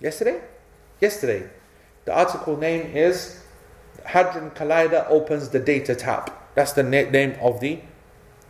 [0.00, 0.40] yesterday,
[1.02, 1.46] yesterday.
[2.06, 3.44] The article name is
[4.06, 6.32] Hadron Collider opens the data tab.
[6.54, 7.80] That's the na- name of the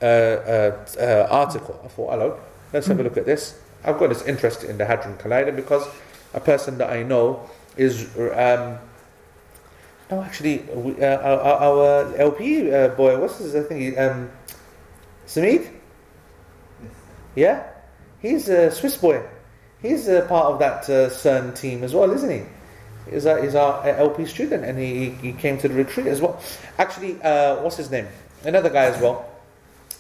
[0.00, 1.80] uh, uh, uh, article.
[1.84, 2.40] I thought, hello,
[2.72, 3.58] let's have a look at this.
[3.84, 5.86] I've got this interest in the Hadron Collider because
[6.34, 8.16] a person that I know is.
[8.16, 8.78] Um,
[10.10, 13.98] no, actually, we, uh, our, our LP uh, boy, what's his thing?
[13.98, 14.30] Um,
[15.26, 15.68] Samid?
[17.34, 17.66] Yeah?
[18.20, 19.22] He's a Swiss boy.
[19.82, 22.42] He's a part of that uh, CERN team as well, isn't he?
[23.10, 26.40] He's, a, he's our LP student and he, he came to the retreat as well.
[26.78, 28.06] Actually, uh, what's his name?
[28.44, 29.28] Another guy as well.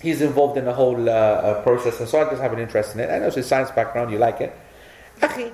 [0.00, 2.94] He's involved in the whole uh, uh, process, and so I just have an interest
[2.94, 3.10] in it.
[3.10, 4.54] I know it's a science background, you like it.
[5.20, 5.52] Akhi,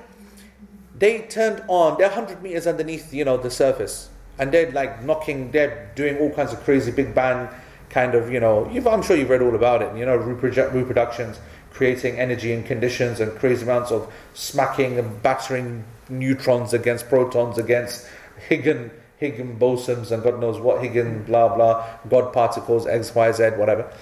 [0.98, 5.50] they turned on, they're 100 meters underneath, you know, the surface and they're like knocking,
[5.50, 7.48] they're doing all kinds of crazy big bang
[7.90, 11.38] kind of, you know, I'm sure you've read all about it, you know, reprodu- reproductions,
[11.70, 18.06] creating energy and conditions and crazy amounts of smacking and battering neutrons against protons, against
[18.48, 23.50] Higgs, Higgs bosons and God knows what, Higgs, blah, blah, God particles, X, Y, Z,
[23.50, 23.92] whatever.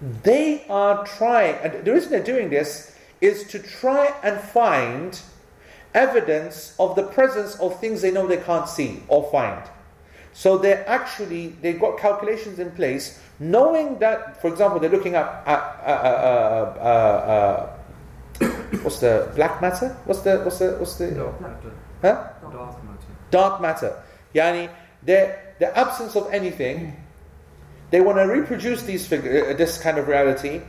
[0.00, 5.20] They are trying, and the reason they're doing this is to try and find
[5.92, 9.62] evidence of the presence of things they know they can't see or find.
[10.32, 15.26] So they're actually, they've got calculations in place, knowing that, for example, they're looking at,
[15.46, 17.76] at uh, uh,
[18.40, 18.46] uh,
[18.82, 19.88] what's the black matter?
[20.04, 21.72] What's the, what's the, what's the, Dark matter.
[22.00, 22.28] huh?
[22.50, 23.06] Dark matter.
[23.30, 24.02] Dark matter.
[24.34, 24.70] Yani,
[25.02, 26.96] the, the absence of anything,
[27.90, 30.62] they want to reproduce these figure, uh, this kind of reality,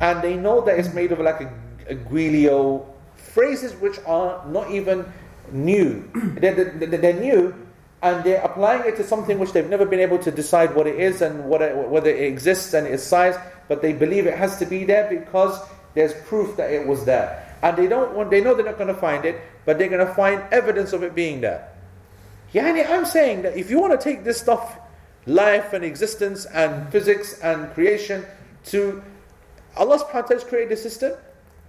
[0.00, 1.52] and they know that it's made of like a,
[1.88, 2.86] a guilio,
[3.16, 5.04] phrases which are not even
[5.52, 6.08] new.
[6.40, 7.54] they're, they're, they're new,
[8.02, 10.98] and they're applying it to something which they've never been able to decide what it
[10.98, 13.36] is and what it, whether it exists and its size,
[13.68, 15.58] but they believe it has to be there because
[15.94, 17.40] there's proof that it was there.
[17.62, 20.06] And they don't want, they know they're not going to find it, but they're going
[20.06, 21.68] to find evidence of it being there.
[22.52, 24.78] Yani, I'm saying that if you want to take this stuff,
[25.26, 28.24] life and existence and physics and creation,
[28.66, 29.02] to
[29.76, 31.12] Allah subhanahu wa ta'ala has created a system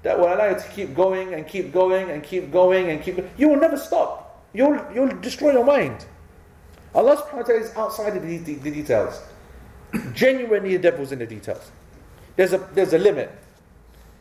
[0.04, 3.18] that will allow you to keep going and keep going and keep going and keep
[3.38, 4.46] You will never stop.
[4.54, 6.06] You'll, you'll destroy your mind.
[6.94, 9.22] Allah subhanahu wa ta'ala is outside of the, the, the details.
[10.14, 11.72] Genuinely, the devil's in the details.
[12.36, 13.32] There's a there's a limit.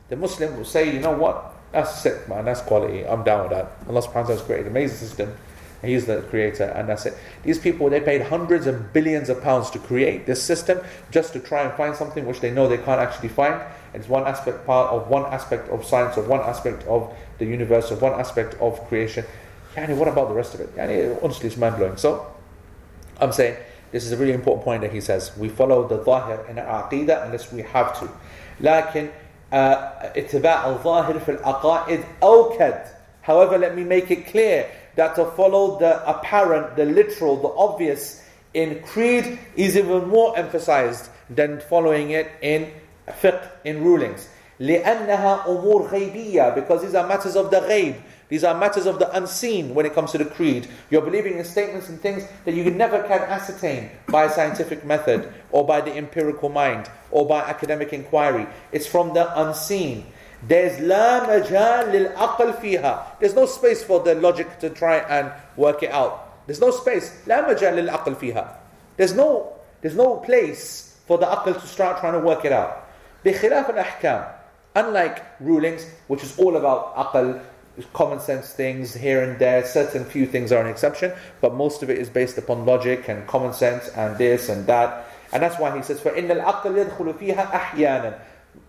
[0.09, 1.55] The Muslim will say, you know what?
[1.73, 2.45] That's sick, man.
[2.45, 3.07] That's quality.
[3.07, 3.73] I'm down with that.
[3.89, 5.35] Allah subhanahu wa ta'ala has created an amazing system.
[5.84, 7.14] And He's the creator, and that's it.
[7.44, 10.82] These people, they paid hundreds and billions of pounds to create this system
[11.12, 13.54] just to try and find something which they know they can't actually find.
[13.94, 17.46] And it's one aspect part of one aspect of science, of one aspect of the
[17.46, 19.26] universe, of one aspect of creation.
[19.76, 20.76] Yani, what about the rest of it?
[20.76, 21.98] Yani, honestly, it's mind blowing.
[21.98, 22.28] So,
[23.20, 23.56] I'm saying
[23.92, 25.36] this is a really important point that he says.
[25.38, 28.10] We follow the ظاهر in our aqidah unless we have to.
[28.62, 29.10] لكن
[29.52, 29.56] uh,
[30.16, 32.86] اتباع الظاهر في العقائد أوكد.
[33.22, 38.24] However, let me make it clear that to follow the apparent, the literal, the obvious
[38.54, 42.72] in creed is even more emphasized than following it in
[43.08, 44.28] fiqh, in rulings.
[44.60, 47.96] لأنها أمور غيبية because these are matters of the ghaib.
[48.28, 50.68] These are matters of the unseen when it comes to the creed.
[50.92, 55.34] You're believing in statements and things that you never can ascertain by a scientific method
[55.52, 58.46] or by the empirical mind or by academic inquiry.
[58.72, 60.06] It's from the unseen.
[60.48, 63.20] There's لا مجال للعقل فيها.
[63.20, 66.46] There's no space for the logic to try and work it out.
[66.48, 67.12] There's no space.
[67.28, 68.48] لا مجال للعقل فيها.
[68.98, 72.88] There's no, there's no place for the aql to start trying to work it out.
[73.26, 74.28] بخلاف الأحكام.
[74.76, 77.42] Unlike rulings, which is all about aql,
[77.94, 81.90] common sense things here and there, certain few things are an exception, but most of
[81.90, 85.08] it is based upon logic and common sense and this and that.
[85.32, 88.20] And that's why he says, فَإِنَّ الْعَقْلَ يَدْخُلُ فِيهَا أَحْيَانًا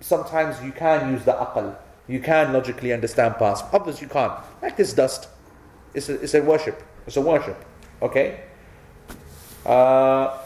[0.00, 1.74] Sometimes you can use the aql.
[2.08, 3.64] You can logically understand past.
[3.72, 4.32] Others you can't.
[4.62, 5.28] Like this dust.
[5.94, 6.82] It's a, it's a worship.
[7.06, 7.64] It's a worship.
[8.02, 8.40] Okay?
[9.64, 10.36] Uh,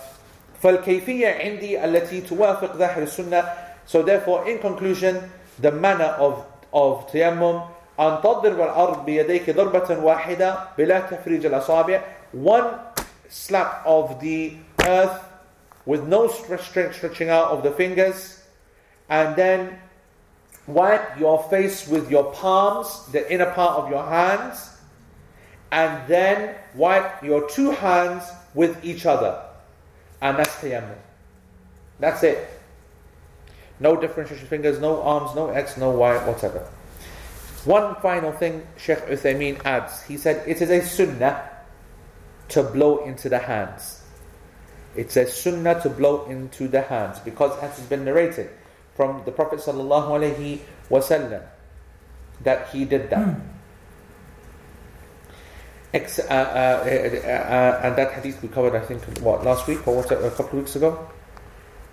[0.62, 3.44] فالكيفية عندي التي توافق ظاهر السنة
[3.86, 5.30] So therefore, in conclusion,
[5.60, 7.68] the manner of, of tayammum
[8.00, 12.00] أن تضرب الأرض بيديك ضربة واحدة بلا تفريج الأصابع
[12.32, 12.80] One
[13.28, 14.56] slap of the
[14.86, 15.20] earth
[15.86, 18.37] with no stretch, stretching out of the fingers
[19.09, 19.79] and then
[20.67, 24.77] wipe your face with your palms, the inner part of your hands,
[25.71, 29.41] and then wipe your two hands with each other.
[30.21, 30.97] And that's tayammum.
[31.99, 32.49] That's it.
[33.79, 36.67] No differentiation fingers, no arms, no X, no Y, whatever.
[37.65, 40.03] One final thing Sheikh Uthaymeen adds.
[40.03, 41.49] He said, It is a sunnah
[42.49, 44.01] to blow into the hands.
[44.95, 48.49] It's a sunnah to blow into the hands because as has been narrated
[48.99, 50.59] from the Prophet sallallahu alaihi
[50.91, 51.41] wasallam
[52.43, 53.39] that he did that.
[55.93, 59.87] Ex- uh, uh, uh, uh, and that hadith we covered, I think, what last week
[59.87, 60.99] or what, a couple of weeks ago,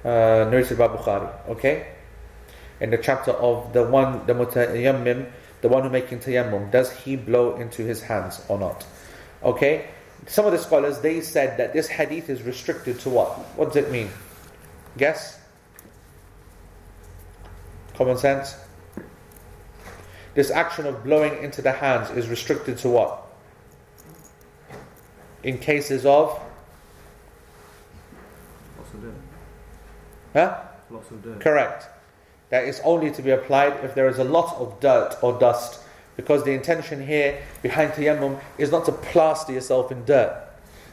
[0.05, 1.31] uh, narrated by Bukhari.
[1.51, 1.87] Okay,
[2.81, 5.31] in the chapter of the one, the mutayammim,
[5.61, 8.85] the one who making tayammum, does he blow into his hands or not?
[9.45, 9.87] Okay,
[10.27, 13.29] some of the scholars they said that this hadith is restricted to what?
[13.55, 14.11] What does it mean?
[14.99, 15.46] Guess.
[17.97, 18.57] Common sense?
[20.35, 23.27] This action of blowing into the hands is restricted to what?
[25.43, 26.39] In cases of.
[28.77, 29.15] Lots of dirt.
[30.35, 30.63] Huh?
[30.91, 31.41] Lots of dirt.
[31.41, 31.89] Correct.
[32.51, 35.81] That is only to be applied if there is a lot of dirt or dust.
[36.17, 40.43] Because the intention here behind tayammum is not to plaster yourself in dirt.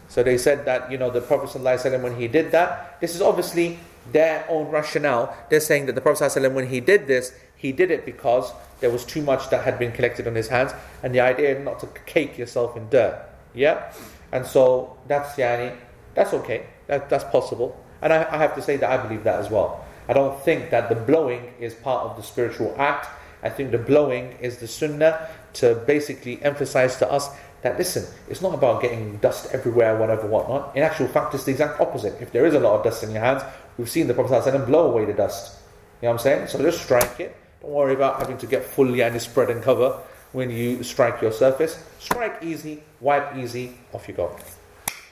[0.08, 3.22] So they said that, you know, the Prophet ﷺ, when he did that, this is
[3.22, 3.80] obviously
[4.12, 5.36] their own rationale.
[5.49, 8.51] They're saying that the Prophet ﷺ, when he did this, he did it because
[8.82, 11.80] there was too much that had been collected on his hands, and the idea not
[11.80, 13.26] to cake yourself in dirt.
[13.54, 13.93] Yeah?
[14.32, 15.76] And so that's yani,
[16.16, 16.66] that's okay.
[16.88, 17.82] That, that's possible.
[18.01, 19.86] And I, I have to say that I believe that as well.
[20.10, 23.08] I don't think that the blowing is part of the spiritual act.
[23.41, 27.30] I think the blowing is the sunnah to basically emphasize to us
[27.62, 30.76] that listen, it's not about getting dust everywhere, whatever, whatnot.
[30.76, 32.22] In actual fact, it's the exact opposite.
[32.22, 33.41] If there is a lot of dust in your hands,
[33.78, 35.59] We've seen the Prophet ﷺ blow away the dust.
[36.01, 36.47] You know what I'm saying?
[36.47, 37.36] So just strike it.
[37.61, 39.99] Don't worry about having to get fully and spread and cover
[40.32, 41.84] when you strike your surface.
[41.99, 44.36] Strike easy, wipe easy, off you go.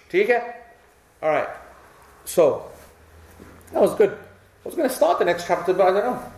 [0.10, 0.66] Take care.
[1.24, 1.50] Alright.
[2.26, 2.70] So
[3.72, 4.12] that was good.
[4.12, 6.32] I was gonna start the next chapter, but I don't know.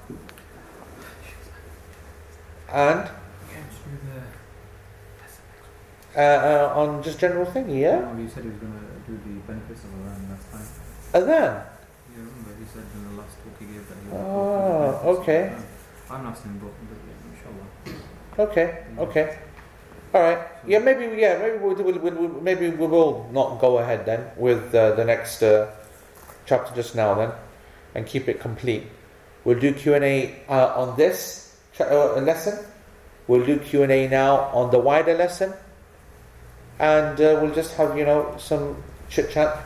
[2.74, 3.10] And
[6.16, 8.08] uh, uh, on just general thing, yeah.
[8.12, 11.22] Oh, you said he was going to do the benefits of Iran last time.
[11.22, 11.64] And
[14.16, 15.56] Oh, go through the benefits of okay.
[16.10, 16.98] I'm not saying, but, but
[17.34, 18.50] inshallah.
[18.52, 19.38] okay, okay.
[20.14, 20.40] All right.
[20.68, 21.20] Yeah, maybe.
[21.20, 24.94] Yeah, maybe we'll, we'll, we'll, we'll- maybe we will not go ahead then with uh,
[24.96, 25.72] the next uh,
[26.46, 27.32] chapter just now then,
[27.96, 28.84] and keep it complete.
[29.44, 32.64] We'll do Q and A uh, on this uh, lesson.
[33.28, 35.54] We'll do Q and A now on the wider lesson,
[36.80, 39.58] and uh, we'll just have you know some chit chat.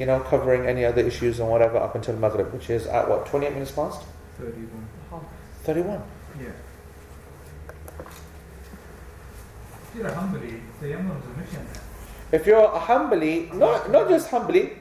[0.00, 3.26] You know, covering any other issues and whatever up until Maghrib, which is at what,
[3.26, 4.02] 28 minutes past?
[4.38, 4.88] 31.
[5.64, 6.02] 31.
[6.40, 6.48] Yeah.
[9.92, 11.66] If you're a Hanbali, a mission.
[12.32, 14.78] If you're a Hanbali, not, not just Hanbali,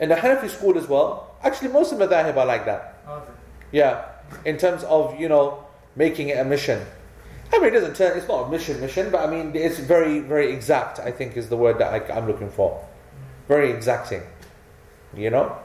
[0.00, 2.98] in the Hanafi school as well, actually most of the madhahib are like that.
[3.08, 3.22] Oh,
[3.70, 4.04] Yeah,
[4.44, 5.64] in terms of, you know,
[5.96, 6.84] making it a mission.
[7.50, 10.20] I mean, it doesn't turn, it's not a mission mission, but I mean, it's very,
[10.20, 12.84] very exact, I think is the word that I, I'm looking for.
[13.52, 14.22] Very exacting.
[15.14, 15.58] You know?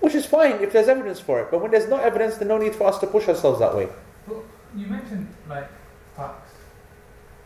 [0.00, 2.56] Which is fine if there's evidence for it, but when there's no evidence, there's no
[2.56, 3.88] need for us to push ourselves that way.
[4.26, 4.38] But
[4.74, 5.68] you mentioned like
[6.16, 6.52] facts.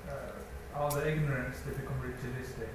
[0.09, 2.69] Uh, all the ignorance they become ritualistic.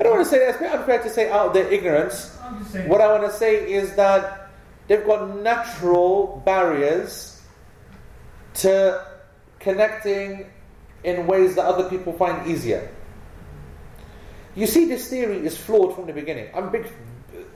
[0.00, 1.68] I don't want to say that, it's a bit unfair to say out of their
[1.70, 2.36] ignorance.
[2.42, 2.88] I'm just saying.
[2.88, 4.50] What I want to say is that
[4.88, 7.40] they've got natural barriers
[8.54, 9.06] to
[9.60, 10.50] connecting
[11.04, 12.90] in ways that other people find easier.
[14.54, 16.48] You see, this theory is flawed from the beginning.
[16.54, 16.86] I'm big,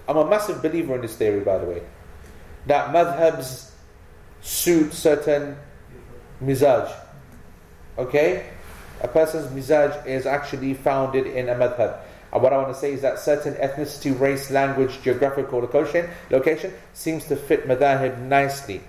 [0.08, 1.82] I'm a massive believer in this theory, by the way,
[2.66, 3.70] that madhabs
[4.40, 5.56] suit certain
[6.42, 6.92] mizaj.
[7.98, 8.48] Okay,
[9.02, 11.98] a person's mizaj is actually founded in a madhab.
[12.32, 16.72] And what I want to say is that certain ethnicity, race, language, geographical location, location
[16.92, 18.80] seems to fit madahib nicely.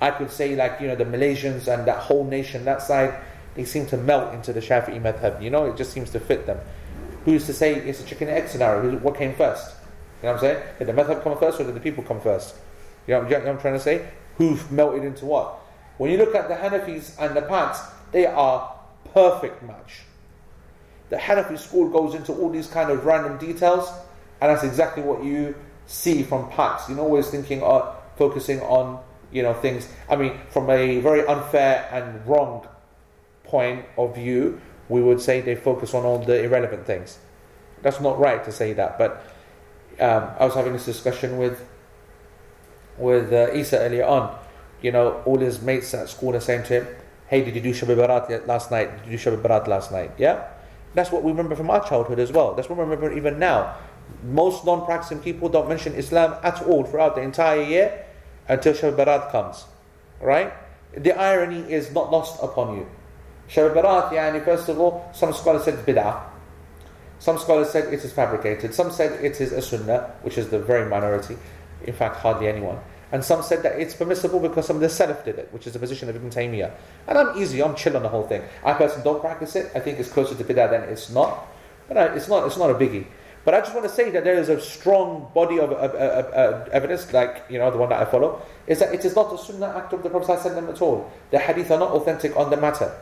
[0.00, 3.14] I could say like, you know, the Malaysians and that whole nation, that side,
[3.54, 5.42] they seem to melt into the Shafi'i madhab.
[5.42, 6.58] You know, it just seems to fit them.
[7.28, 8.80] Who's to say it's a chicken and egg scenario?
[8.90, 9.74] Who- What came first?
[10.22, 10.62] You know what I'm saying?
[10.78, 12.54] Did the madhab come first or did the people come first?
[13.06, 14.06] You know, you know what I'm trying to say?
[14.38, 15.60] Who melted into what?
[15.98, 17.80] When you look at the Hanafis and the Pats,
[18.12, 18.74] they are
[19.12, 20.04] perfect match.
[21.10, 23.90] The Hanafi school goes into all these kind of random details,
[24.40, 25.54] and that's exactly what you
[25.86, 26.88] see from Pats.
[26.88, 29.00] You're always thinking, uh, focusing on
[29.32, 29.86] you know things.
[30.08, 32.66] I mean, from a very unfair and wrong
[33.44, 37.18] point of view, we would say they focus on all the irrelevant things.
[37.82, 39.24] That's not right to say that, but
[40.00, 41.66] um, I was having this discussion with
[42.96, 44.36] with uh, Isa earlier on.
[44.82, 46.86] You know, all his mates at school are saying to him,
[47.28, 48.90] "Hey, did you do Shab-e-Barat last night?
[48.96, 50.48] Did you do Shab-e-Barat last night?" Yeah,
[50.94, 52.54] that's what we remember from our childhood as well.
[52.54, 53.76] That's what we remember even now.
[54.24, 58.06] Most non-practicing people don't mention Islam at all throughout the entire year
[58.48, 59.66] until Shab-e-Barat comes.
[60.20, 60.52] Right?
[60.96, 62.86] The irony is not lost upon you.
[63.48, 66.22] Shab-e-Barat, yani, first of all, some scholars said bid'ah.
[67.18, 68.74] Some scholars said it is fabricated.
[68.74, 71.36] Some said it is a sunnah, which is the very minority.
[71.84, 72.78] In fact, hardly anyone.
[73.10, 75.72] And some said that it's permissible because some of the Salaf did it, which is
[75.72, 76.72] the position of Ibn Taymiyyah.
[77.06, 78.42] And I'm easy, I'm chill on the whole thing.
[78.62, 79.72] I personally don't practice it.
[79.74, 81.46] I think it's closer to bid'ah than it's not.
[81.88, 82.46] But I, it's not.
[82.46, 83.06] It's not a biggie.
[83.44, 86.26] But I just want to say that there is a strong body of, of, of,
[86.26, 89.32] of evidence, like you know the one that I follow, is that it is not
[89.32, 91.10] a sunnah act of the Prophet at all.
[91.30, 92.94] The hadith are not authentic on the matter.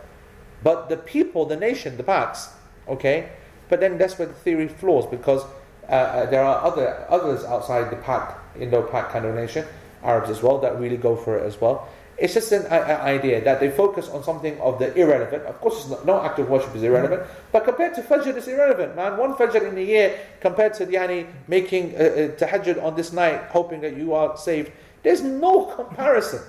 [0.62, 2.48] But the people, the nation, the Paks,
[2.88, 3.30] okay.
[3.68, 5.42] But then that's where the theory flaws because
[5.88, 9.64] uh, uh, there are other others outside the Pak, Indo-Pak kind of nation,
[10.02, 11.88] Arabs as well, that really go for it as well.
[12.18, 15.42] It's just an uh, idea that they focus on something of the irrelevant.
[15.44, 18.46] Of course, it's not, no act of worship is irrelevant, but compared to Fajr, it's
[18.46, 19.18] irrelevant, man.
[19.18, 23.42] One Fajr in a year compared to yani, making uh, uh, tahajjud on this night,
[23.50, 26.40] hoping that you are saved, there's no comparison.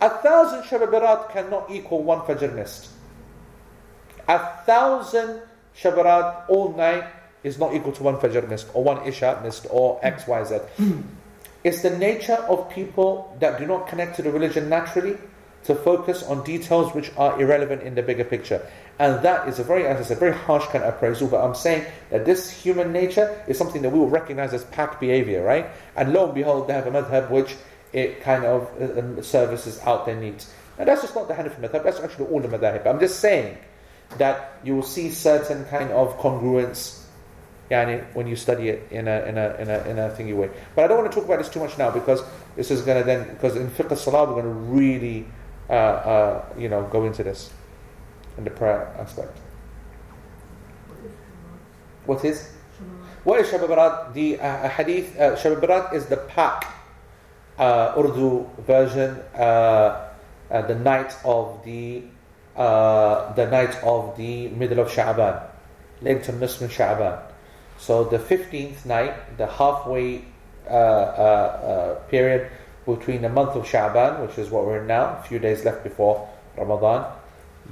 [0.00, 2.88] A thousand Shab-e-Barat cannot equal one Fajr missed.
[4.28, 5.42] A thousand
[5.74, 7.04] Shabbarat all night
[7.42, 10.58] is not equal to one Fajr missed, or one Isha missed, or X, Y, Z.
[11.64, 15.18] It's the nature of people that do not connect to the religion naturally
[15.64, 18.66] to focus on details which are irrelevant in the bigger picture.
[18.98, 21.84] And that is a very, as I very harsh kind of appraisal, but I'm saying
[22.10, 25.66] that this human nature is something that we will recognize as pack behavior, right?
[25.96, 27.56] And lo and behold, they have a madhab which
[27.92, 30.52] it kind of uh, um, services out their needs.
[30.78, 32.86] And that's just not the Hanafi madhab, that's actually all the madhab.
[32.86, 33.58] I'm just saying
[34.18, 37.00] that you will see certain kind of congruence
[37.70, 40.50] yani, when you study it in a, in, a, in, a, in a thingy way.
[40.74, 42.22] But I don't want to talk about this too much now because
[42.56, 45.26] this is going to then, because in fiqh salah we're going to really,
[45.68, 47.50] uh, uh, you know, go into this
[48.36, 49.38] in the prayer aspect.
[52.06, 52.50] What is?
[53.22, 54.14] What is Shab-e-Barat?
[54.14, 56.64] The uh, hadith, uh, Shab-e-Barat is the Pak
[57.60, 60.08] uh, Urdu version, uh,
[60.50, 62.02] uh, the night of the
[62.56, 65.40] uh, the night of the middle of Sha'ban,
[66.02, 67.20] Laylatul Nisf min Sha'ban.
[67.78, 70.24] So the 15th night, the halfway
[70.68, 72.50] uh, period
[72.84, 75.84] between the month of Sha'ban, which is what we're in now, a few days left
[75.84, 77.12] before Ramadan,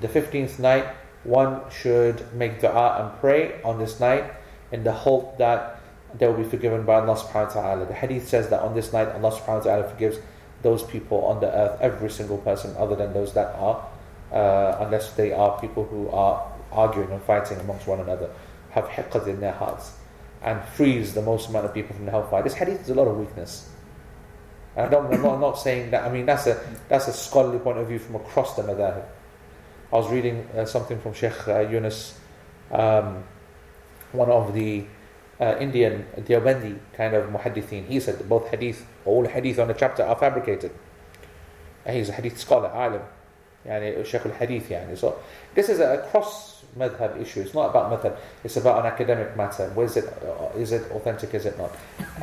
[0.01, 0.87] the 15th night,
[1.25, 4.25] one should make dua and pray on this night
[4.71, 5.78] in the hope that
[6.19, 7.87] they will be forgiven by Allah subhanahu wa ta'ala.
[7.87, 10.19] The hadith says that on this night, Allah subhanahu wa ta'ala forgives
[10.63, 13.87] those people on the earth, every single person other than those that are,
[14.33, 18.29] uh, unless they are people who are arguing and fighting amongst one another,
[18.71, 19.93] have hiqad in their hearts.
[20.43, 22.43] and frees the most amount of people from the hellfire.
[22.43, 23.69] This hadith is a lot of weakness.
[24.77, 27.13] And I don't, I'm, not, I'm not saying that, I mean, that's a, that's a
[27.13, 29.05] scholarly point of view from across the madhab.
[29.93, 32.19] I was reading uh, something from Sheikh uh, Yunus,
[32.71, 33.25] um,
[34.13, 34.85] one of the
[35.41, 37.87] uh, Indian Deobandi kind of muhaddithin.
[37.87, 40.73] He said that both hadith, all hadith on the chapter are fabricated.
[41.85, 43.03] And he's a hadith scholar, alim.
[43.67, 44.69] Yani, Sheikh al Hadith.
[44.69, 44.97] Yani.
[44.97, 45.19] So,
[45.55, 47.41] this is a cross madhab issue.
[47.41, 49.73] It's not about madhab, it's about an academic matter.
[49.81, 51.71] Is it, uh, is it authentic, is it not?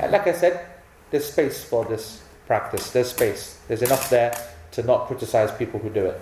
[0.02, 0.66] Uh, like I said,
[1.12, 2.92] there's space for this practice.
[2.92, 3.60] There's space.
[3.68, 4.36] There's enough there
[4.72, 6.22] to not criticize people who do it.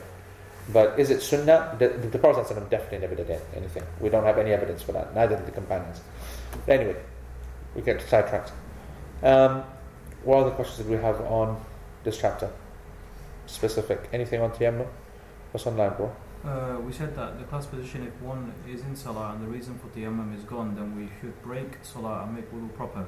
[0.71, 1.75] But is it sunnah?
[1.77, 3.83] The, the Prophet definitely never did anything.
[3.99, 5.13] We don't have any evidence for that.
[5.13, 5.99] Neither did the companions.
[6.67, 6.95] Anyway,
[7.75, 8.51] we get sidetracked.
[9.21, 9.63] Um,
[10.23, 11.59] what other questions do we have on
[12.03, 12.49] this chapter?
[13.45, 14.09] Specific.
[14.13, 14.87] Anything on tayammum?
[15.51, 16.11] What's online, bro?
[16.45, 19.77] Uh, we said that the class position, if one is in salah and the reason
[19.79, 23.05] for tayammum is gone, then we should break salah and make wudu proper.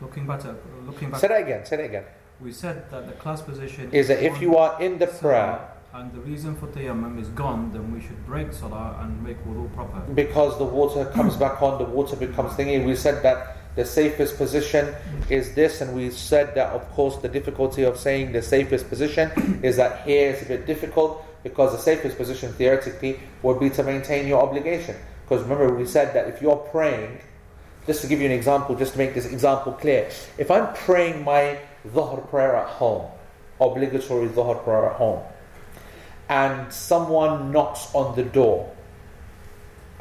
[0.00, 0.54] Looking back at
[0.86, 1.66] looking back, Say that again.
[1.66, 2.04] Say that again.
[2.40, 5.58] we said that the class position Is that if you are in the prayer
[5.94, 9.72] and the reason for tayammum is gone, then we should break salah and make wudu
[9.74, 10.00] proper.
[10.12, 12.84] because the water comes back on, the water becomes thingy.
[12.84, 14.94] We said that the safest position
[15.30, 19.30] is this, and we said that, of course, the difficulty of saying the safest position
[19.62, 23.82] is that here it's a bit difficult because the safest position theoretically would be to
[23.82, 24.96] maintain your obligation.
[25.24, 27.20] Because remember, we said that if you're praying,
[27.86, 31.24] just to give you an example, just to make this example clear, if I'm praying
[31.24, 33.06] my dhuhr prayer at home,
[33.60, 35.22] obligatory dhuhr prayer at home,
[36.28, 38.70] and someone knocks on the door,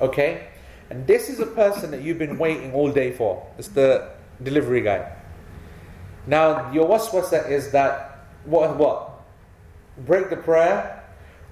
[0.02, 0.48] okay?
[0.90, 3.46] And this is a person that you've been waiting all day for.
[3.58, 4.10] It's the
[4.42, 5.12] delivery guy.
[6.26, 9.22] Now, your waswasa is that, what, what?
[10.06, 11.04] Break the prayer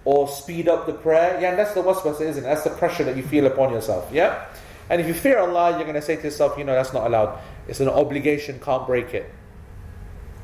[0.04, 1.40] or speed up the prayer.
[1.42, 2.48] Yeah, and that's the waswasa, isn't it?
[2.48, 4.10] That's the pressure that you feel upon yourself.
[4.12, 4.46] Yeah?
[4.90, 7.08] And if you fear Allah, you're going to say to yourself, you know, that's not
[7.08, 7.40] allowed.
[7.68, 9.34] It's an obligation, can't break it.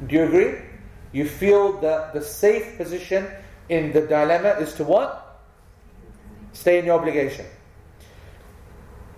[0.07, 0.55] Do you agree?
[1.11, 3.27] You feel that the safe position
[3.72, 5.39] in the dilemma is to what?
[6.51, 7.45] Stay in your obligation.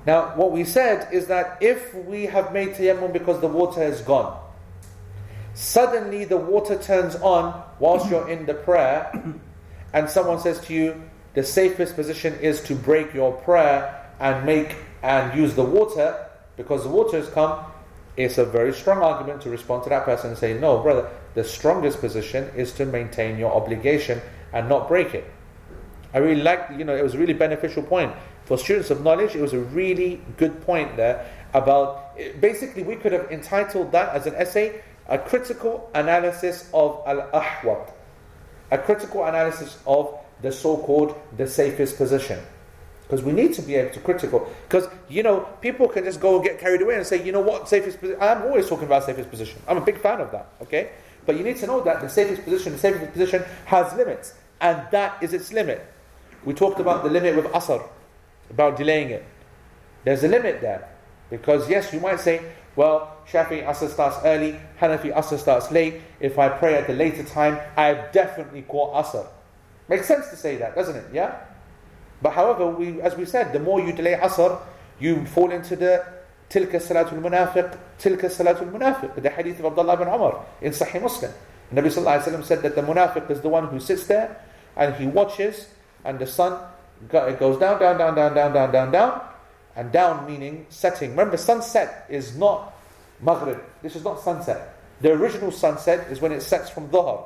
[0.06, 4.02] Now, what we said is that if we have made tayammum because the water is
[4.02, 4.40] gone,
[5.56, 9.12] suddenly the water turns on whilst you're in the prayer,
[9.94, 11.02] and someone says to you,
[11.34, 16.28] the safest position is to break your prayer and make and use the water
[16.58, 17.66] because the water has come.
[18.18, 21.44] It's a very strong argument to respond to that person and say, No, brother, the
[21.44, 24.22] strongest position is to maintain your obligation
[24.54, 25.30] and not break it.
[26.14, 28.14] I really liked, you know, it was a really beneficial point.
[28.46, 33.12] For students of knowledge, it was a really good point there about basically, we could
[33.12, 37.92] have entitled that as an essay a critical analysis of al ahwat,
[38.72, 42.40] a critical analysis of the so called the safest position.
[43.04, 44.50] Because we need to be able to critical.
[44.68, 47.42] Because, you know, people can just go and get carried away and say, you know
[47.42, 48.22] what, safest position.
[48.22, 49.62] I'm always talking about safest position.
[49.68, 50.92] I'm a big fan of that, okay?
[51.26, 54.34] But you need to know that the safest position, the safest position has limits.
[54.64, 55.86] And that is its limit.
[56.46, 57.86] We talked about the limit with asr,
[58.50, 59.26] about delaying it.
[60.06, 60.90] There's a limit there.
[61.30, 62.42] Because, yes, you might say,
[62.78, 66.02] well, Shafi asr starts early, Hanafi asr starts late.
[66.22, 69.28] If I pray at the later time, I have definitely caught asr.
[69.90, 71.06] Makes sense to say that, doesn't it?
[71.12, 71.36] Yeah?
[72.22, 74.62] But however, we, as we said, the more you delay asr,
[74.98, 76.06] you fall into the
[76.50, 81.34] tilka salatul munafiq, tilka salatul munafiq, the hadith of Abdullah ibn Umar in Sahih Muslim.
[81.74, 84.40] Nabi Sallallahu Alaihi Wasallam said that the munafiq is the one who sits there
[84.76, 85.70] and he watches
[86.06, 86.60] and the sun
[87.10, 89.22] goes down, down, down, down, down, down, down, down,
[89.76, 91.12] and down meaning setting.
[91.12, 92.74] Remember, sunset is not
[93.22, 93.62] maghrib.
[93.82, 94.78] This is not sunset.
[95.02, 97.24] The original sunset is when it sets from dhuhr.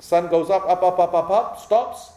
[0.00, 2.10] Sun goes up, up, up, up, up, up, stops.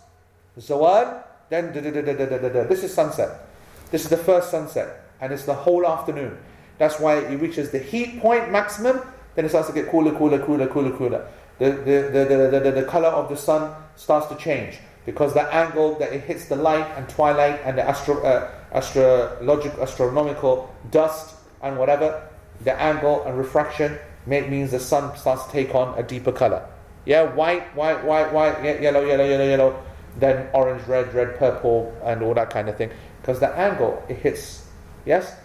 [0.59, 2.63] Zawal, then da, da, da, da, da, da, da.
[2.63, 3.47] this is sunset.
[3.91, 6.37] This is the first sunset, and it's the whole afternoon.
[6.77, 9.01] That's why it reaches the heat point maximum.
[9.35, 11.27] Then it starts to get cooler, cooler, cooler, cooler, cooler.
[11.59, 15.95] The, the, the, the, the, color of the sun starts to change because the angle
[15.95, 21.77] that it hits the light and twilight and the astro, uh, astrological, astronomical dust and
[21.79, 22.29] whatever,
[22.63, 23.97] the angle and refraction
[24.27, 26.63] make, means the sun starts to take on a deeper color.
[27.05, 29.83] Yeah, white, white, white, white, yellow, yellow, yellow, yellow,
[30.19, 32.91] then orange, red, red, purple, and all that kind of thing.
[33.21, 34.67] Because the angle it hits.
[35.05, 35.35] Yes?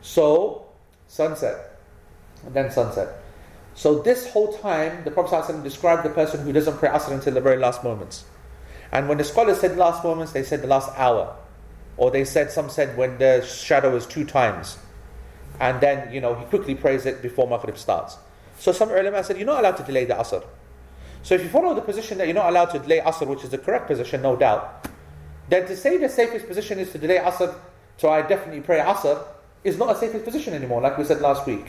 [0.00, 0.66] So,
[1.06, 1.78] sunset.
[2.44, 3.21] And then sunset.
[3.74, 7.34] So, this whole time, the Prophet ﷺ described the person who doesn't pray Asr until
[7.34, 8.24] the very last moments.
[8.92, 11.34] And when the scholars said last moments, they said the last hour.
[11.96, 14.78] Or they said, some said when the shadow is two times.
[15.60, 18.16] And then, you know, he quickly prays it before Maghrib starts.
[18.58, 20.44] So some ulama said, you're not allowed to delay the Asr.
[21.22, 23.50] So if you follow the position that you're not allowed to delay Asr, which is
[23.50, 24.88] the correct position, no doubt,
[25.48, 27.54] then to say the safest position is to delay Asr,
[27.96, 29.24] so I definitely pray Asr,
[29.64, 31.66] is not a safest position anymore, like we said last week.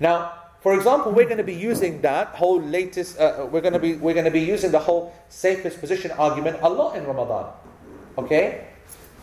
[0.00, 3.18] Now, for example, we're going to be using that whole latest.
[3.18, 6.58] Uh, we're going to be we're going to be using the whole safest position argument
[6.62, 7.52] a lot in Ramadan.
[8.16, 8.68] Okay,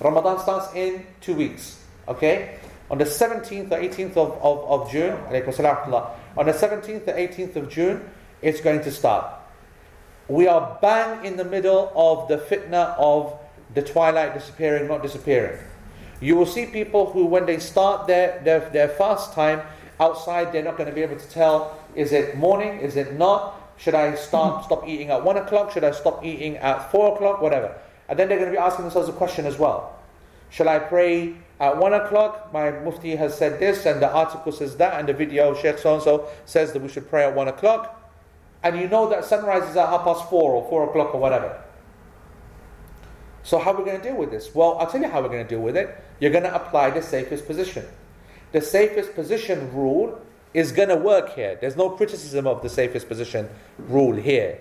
[0.02, 1.82] Ramadan starts in two weeks.
[2.10, 2.60] Okay,
[2.92, 7.70] on the 17th or 18th of, of, of June, on the 17th or 18th of
[7.70, 8.10] June,
[8.42, 9.34] it's going to start.
[10.28, 13.38] We are bang in the middle of the fitna of
[13.74, 15.60] the twilight disappearing, not disappearing.
[16.20, 19.62] You will see people who, when they start their, their, their fast time
[20.00, 23.56] outside, they're not going to be able to tell is it morning, is it not?
[23.78, 24.66] Should I start mm-hmm.
[24.66, 25.72] stop eating at one o'clock?
[25.72, 27.42] Should I stop eating at four o'clock?
[27.42, 27.76] Whatever.
[28.08, 29.98] And then they're going to be asking themselves a question as well.
[30.50, 32.52] Shall I pray at one o'clock?
[32.52, 35.94] My mufti has said this, and the article says that, and the video Sheikh so
[35.94, 37.96] and so says that we should pray at one o'clock.
[38.64, 41.62] And you know that sunrise is at half past four or four o'clock or whatever.
[43.44, 44.54] So how are we going to deal with this?
[44.54, 45.96] Well, I'll tell you how we're going to deal with it.
[46.20, 47.86] You're going to apply the safest position.
[48.52, 50.20] The safest position rule
[50.54, 51.58] is going to work here.
[51.60, 54.60] There's no criticism of the safest position rule here.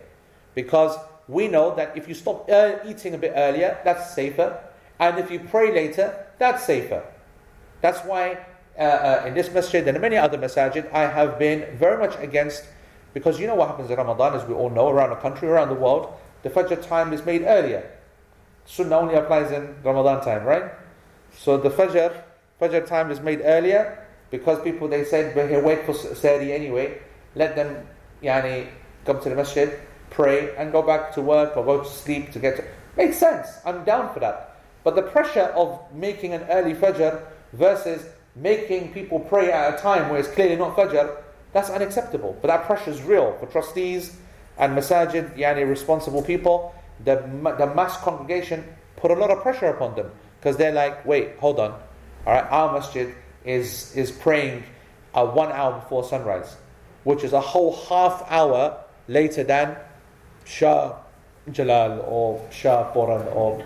[0.55, 0.97] Because
[1.28, 4.59] we know that if you stop uh, eating a bit earlier, that's safer.
[4.98, 7.02] And if you pray later, that's safer.
[7.81, 8.44] That's why
[8.78, 12.19] uh, uh, in this masjid and in many other masajid, I have been very much
[12.20, 12.65] against,
[13.15, 15.69] because you know what happens in Ramadan, as we all know, around the country, around
[15.69, 16.12] the world,
[16.43, 17.90] the Fajr time is made earlier.
[18.66, 20.73] Sunnah only applies in Ramadan time, right?
[21.36, 22.23] So the Fajr,
[22.60, 26.98] Fajr time is made earlier because people they said we're here wait for Sadi anyway.
[27.35, 27.86] Let them
[28.22, 28.68] yani
[29.05, 29.78] come to the masjid,
[30.10, 32.64] pray, and go back to work or go to sleep to get to
[32.97, 33.48] makes sense.
[33.64, 34.56] I'm down for that.
[34.85, 37.22] But the pressure of making an early Fajr
[37.52, 41.22] versus making people pray at a time where it's clearly not Fajr,
[41.52, 42.36] that's unacceptable.
[42.40, 44.16] But that pressure is real for trustees
[44.56, 46.74] and masajid, yani responsible people
[47.05, 47.16] the,
[47.59, 48.64] the mass congregation
[48.97, 50.10] put a lot of pressure upon them
[50.40, 51.80] because they're like, wait, hold on.
[52.28, 53.14] All right, our masjid
[53.46, 54.62] is, is praying
[55.14, 56.59] uh, one hour before sunrise,
[57.05, 59.78] which is a whole half hour later than
[60.44, 60.94] Shah
[61.50, 63.64] Jalal or Shah Boran or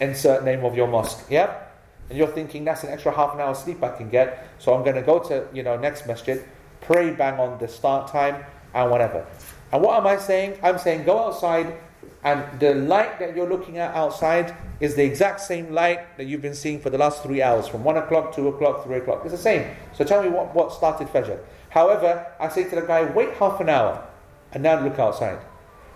[0.00, 1.26] insert name of your mosque.
[1.28, 1.62] Yeah?
[2.08, 4.82] And you're thinking that's an extra half an hour sleep I can get, so I'm
[4.82, 6.42] going to go to you know next masjid,
[6.80, 9.26] pray bang on the start time and whatever.
[9.72, 10.58] And what am I saying?
[10.62, 11.76] I'm saying go outside
[12.24, 16.42] and the light that you're looking at outside is the exact same light that you've
[16.42, 19.20] been seeing for the last three hours, from 1 o'clock, 2 o'clock, 3 o'clock.
[19.24, 19.74] It's the same.
[19.94, 21.38] So tell me what, what started Fajr.
[21.70, 24.06] However, I say to the guy, wait half an hour
[24.52, 25.38] and now look outside.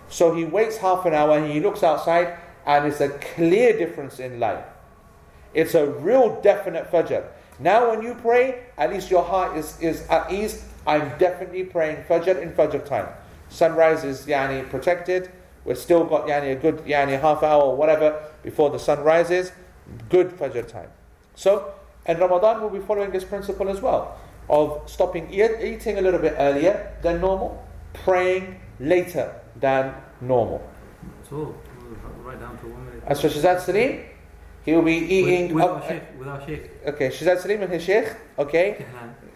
[0.09, 4.19] So he waits half an hour and he looks outside and it's a clear difference
[4.19, 4.63] in light.
[5.53, 7.25] It's a real definite Fajr.
[7.59, 10.65] Now when you pray, at least your heart is, is at ease.
[10.85, 13.07] I'm definitely praying Fajr in Fajr time.
[13.49, 15.31] Sunrise is yani protected
[15.65, 19.51] We've still got yani, a good yani, half hour or whatever before the sun rises.
[20.09, 20.89] Good Fajr time.
[21.35, 21.73] So,
[22.05, 24.17] and Ramadan will be following this principle as well
[24.49, 30.61] of stopping eat, eating a little bit earlier than normal, praying later than normal.
[31.29, 31.55] So,
[32.23, 33.03] right down to one minute.
[33.07, 34.03] As for Shazad Salim,
[34.65, 35.53] he will be eating.
[35.53, 36.71] With, with, our sheikh, with our sheikh.
[36.87, 38.85] Okay, Shazad Salim and his sheikh, okay?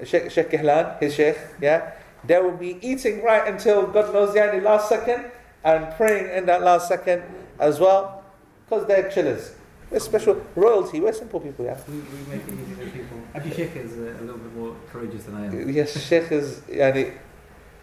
[0.04, 1.94] Sheikh, sheikh Kihlan, his sheikh, yeah?
[2.26, 5.32] They will be eating right until God knows the yani, last second
[5.68, 7.22] and praying in that last second
[7.60, 8.24] as well
[8.66, 9.54] because they're chillers.
[9.92, 11.02] We're special royalty.
[11.02, 11.78] We're simple people, yeah.
[11.88, 13.22] We, we make it easy for people.
[13.36, 15.70] Abi Sheikh is uh, a little bit more courageous than I am.
[15.70, 17.14] Yes, Sheikh is, yani,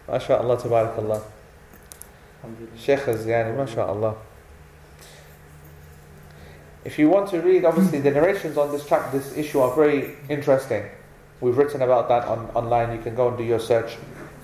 [0.07, 1.21] mashallah, tabarakallah.
[2.75, 4.15] Sheikh is, yani, mashallah.
[6.83, 10.15] If you want to read, obviously, the narrations on this track, this issue are very
[10.29, 10.85] interesting.
[11.41, 12.95] We've written about that on online.
[12.95, 13.97] You can go and do your search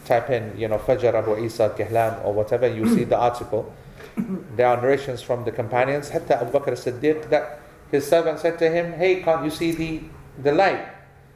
[0.06, 3.74] type in, you know, Fajr Abu Isa Kihlan or whatever, you see the article.
[4.56, 6.10] There are narrations from the companions.
[6.10, 7.60] Hatta Abu Bakr Siddiq, that
[7.92, 10.02] his servant said to him, Hey, can't you see the,
[10.42, 10.88] the light?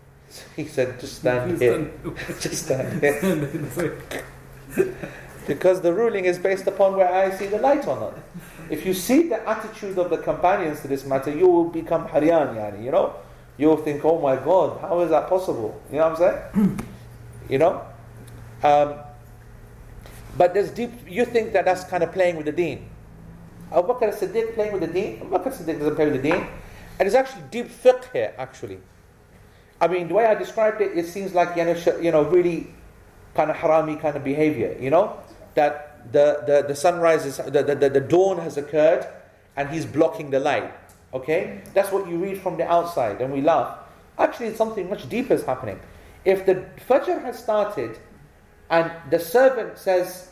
[0.56, 1.92] He said, Just stand here.
[2.40, 3.98] Just stand here.
[5.48, 8.18] because the ruling is based upon where I see the light or not.
[8.70, 12.56] If you see the attitude of the companions to this matter, you will become haryan,
[12.56, 13.16] yani, you know?
[13.58, 15.80] You'll think, oh my God, how is that possible?
[15.92, 16.80] You know what I'm saying?
[17.50, 17.86] you know?
[18.66, 18.96] Um,
[20.38, 22.90] but there's deep, you think that that's kind of playing with the deen.
[23.72, 25.22] Abu Bakr as-Siddiq playing with the deen?
[25.22, 26.48] Abu Bakr as-Siddiq doesn't play with the deen.
[26.98, 28.80] And it's actually deep fiqh here, actually.
[29.80, 32.74] I mean, the way I described it, it seems like, you know really
[33.36, 35.20] kind of harami kind of behavior, you know?
[35.54, 39.08] That the, the, the sunrise is, the, the, the dawn has occurred
[39.56, 40.74] and he's blocking the light.
[41.14, 41.62] Okay?
[41.74, 43.78] That's what you read from the outside and we laugh.
[44.18, 45.80] Actually, something much deeper is happening.
[46.24, 48.00] If the Fajr has started
[48.70, 50.30] and the servant says,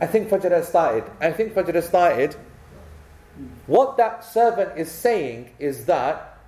[0.00, 1.04] I think Fajr has started.
[1.20, 2.36] I think Fajr has started.
[3.66, 6.38] What that servant is saying is that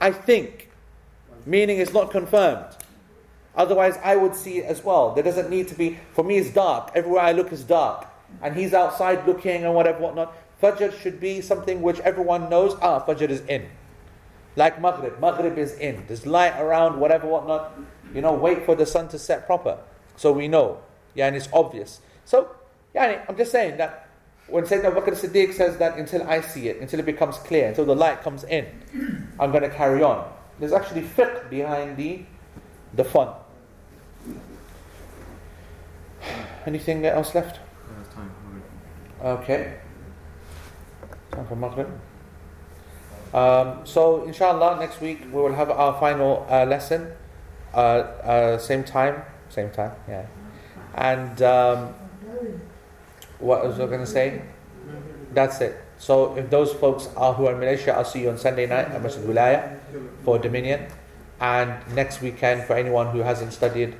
[0.00, 0.70] I think,
[1.46, 2.76] meaning it's not confirmed.
[3.56, 5.14] Otherwise, I would see it as well.
[5.14, 6.90] There doesn't need to be, for me, it's dark.
[6.94, 8.06] Everywhere I look is dark.
[8.42, 10.36] And he's outside looking and whatever, whatnot.
[10.60, 13.68] Fajr should be something which everyone knows, ah, Fajr is in.
[14.56, 15.20] Like Maghrib.
[15.20, 16.04] Maghrib is in.
[16.06, 17.72] There's light around, whatever, whatnot.
[18.14, 19.78] You know, wait for the sun to set proper.
[20.16, 20.78] So we know.
[21.14, 22.00] Yeah, and it's obvious.
[22.24, 22.54] So,
[22.94, 24.08] yeah, I'm just saying that
[24.46, 27.84] when Sayyidina Bakr Siddiq says that until I see it, until it becomes clear, until
[27.84, 28.66] the light comes in,
[29.40, 30.30] I'm going to carry on.
[30.58, 32.24] There's actually fiqh behind the,
[32.94, 33.28] the fun.
[36.66, 37.60] Anything else left?
[39.22, 39.74] Okay.
[41.30, 41.88] Time for Maghrib.
[43.32, 47.12] Um, so, inshallah, next week we will have our final uh, lesson.
[47.73, 49.21] Uh, uh, same time.
[49.49, 50.25] Same time, yeah.
[50.95, 51.93] And um,
[53.39, 54.41] what was I going to say?
[55.33, 55.77] That's it.
[55.97, 58.87] So, if those folks are who are in Malaysia, I'll see you on Sunday night
[58.87, 59.77] at Masjid Wilaya
[60.23, 60.87] for Dominion.
[61.39, 63.95] And next weekend, for anyone who hasn't studied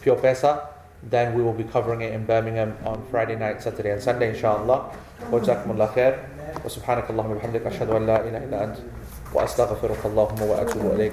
[0.00, 0.68] Pure Pesa,
[1.02, 4.92] then we will be covering it in Birmingham on Friday night, Saturday, and Sunday, inshallah.
[5.32, 6.14] وجزاكم الله خير
[6.64, 8.76] وسبحانك اللهم وبحمدك أشهد أن لا إله إلا أنت
[9.34, 11.12] وأستغفرك اللهم وأتوب إليك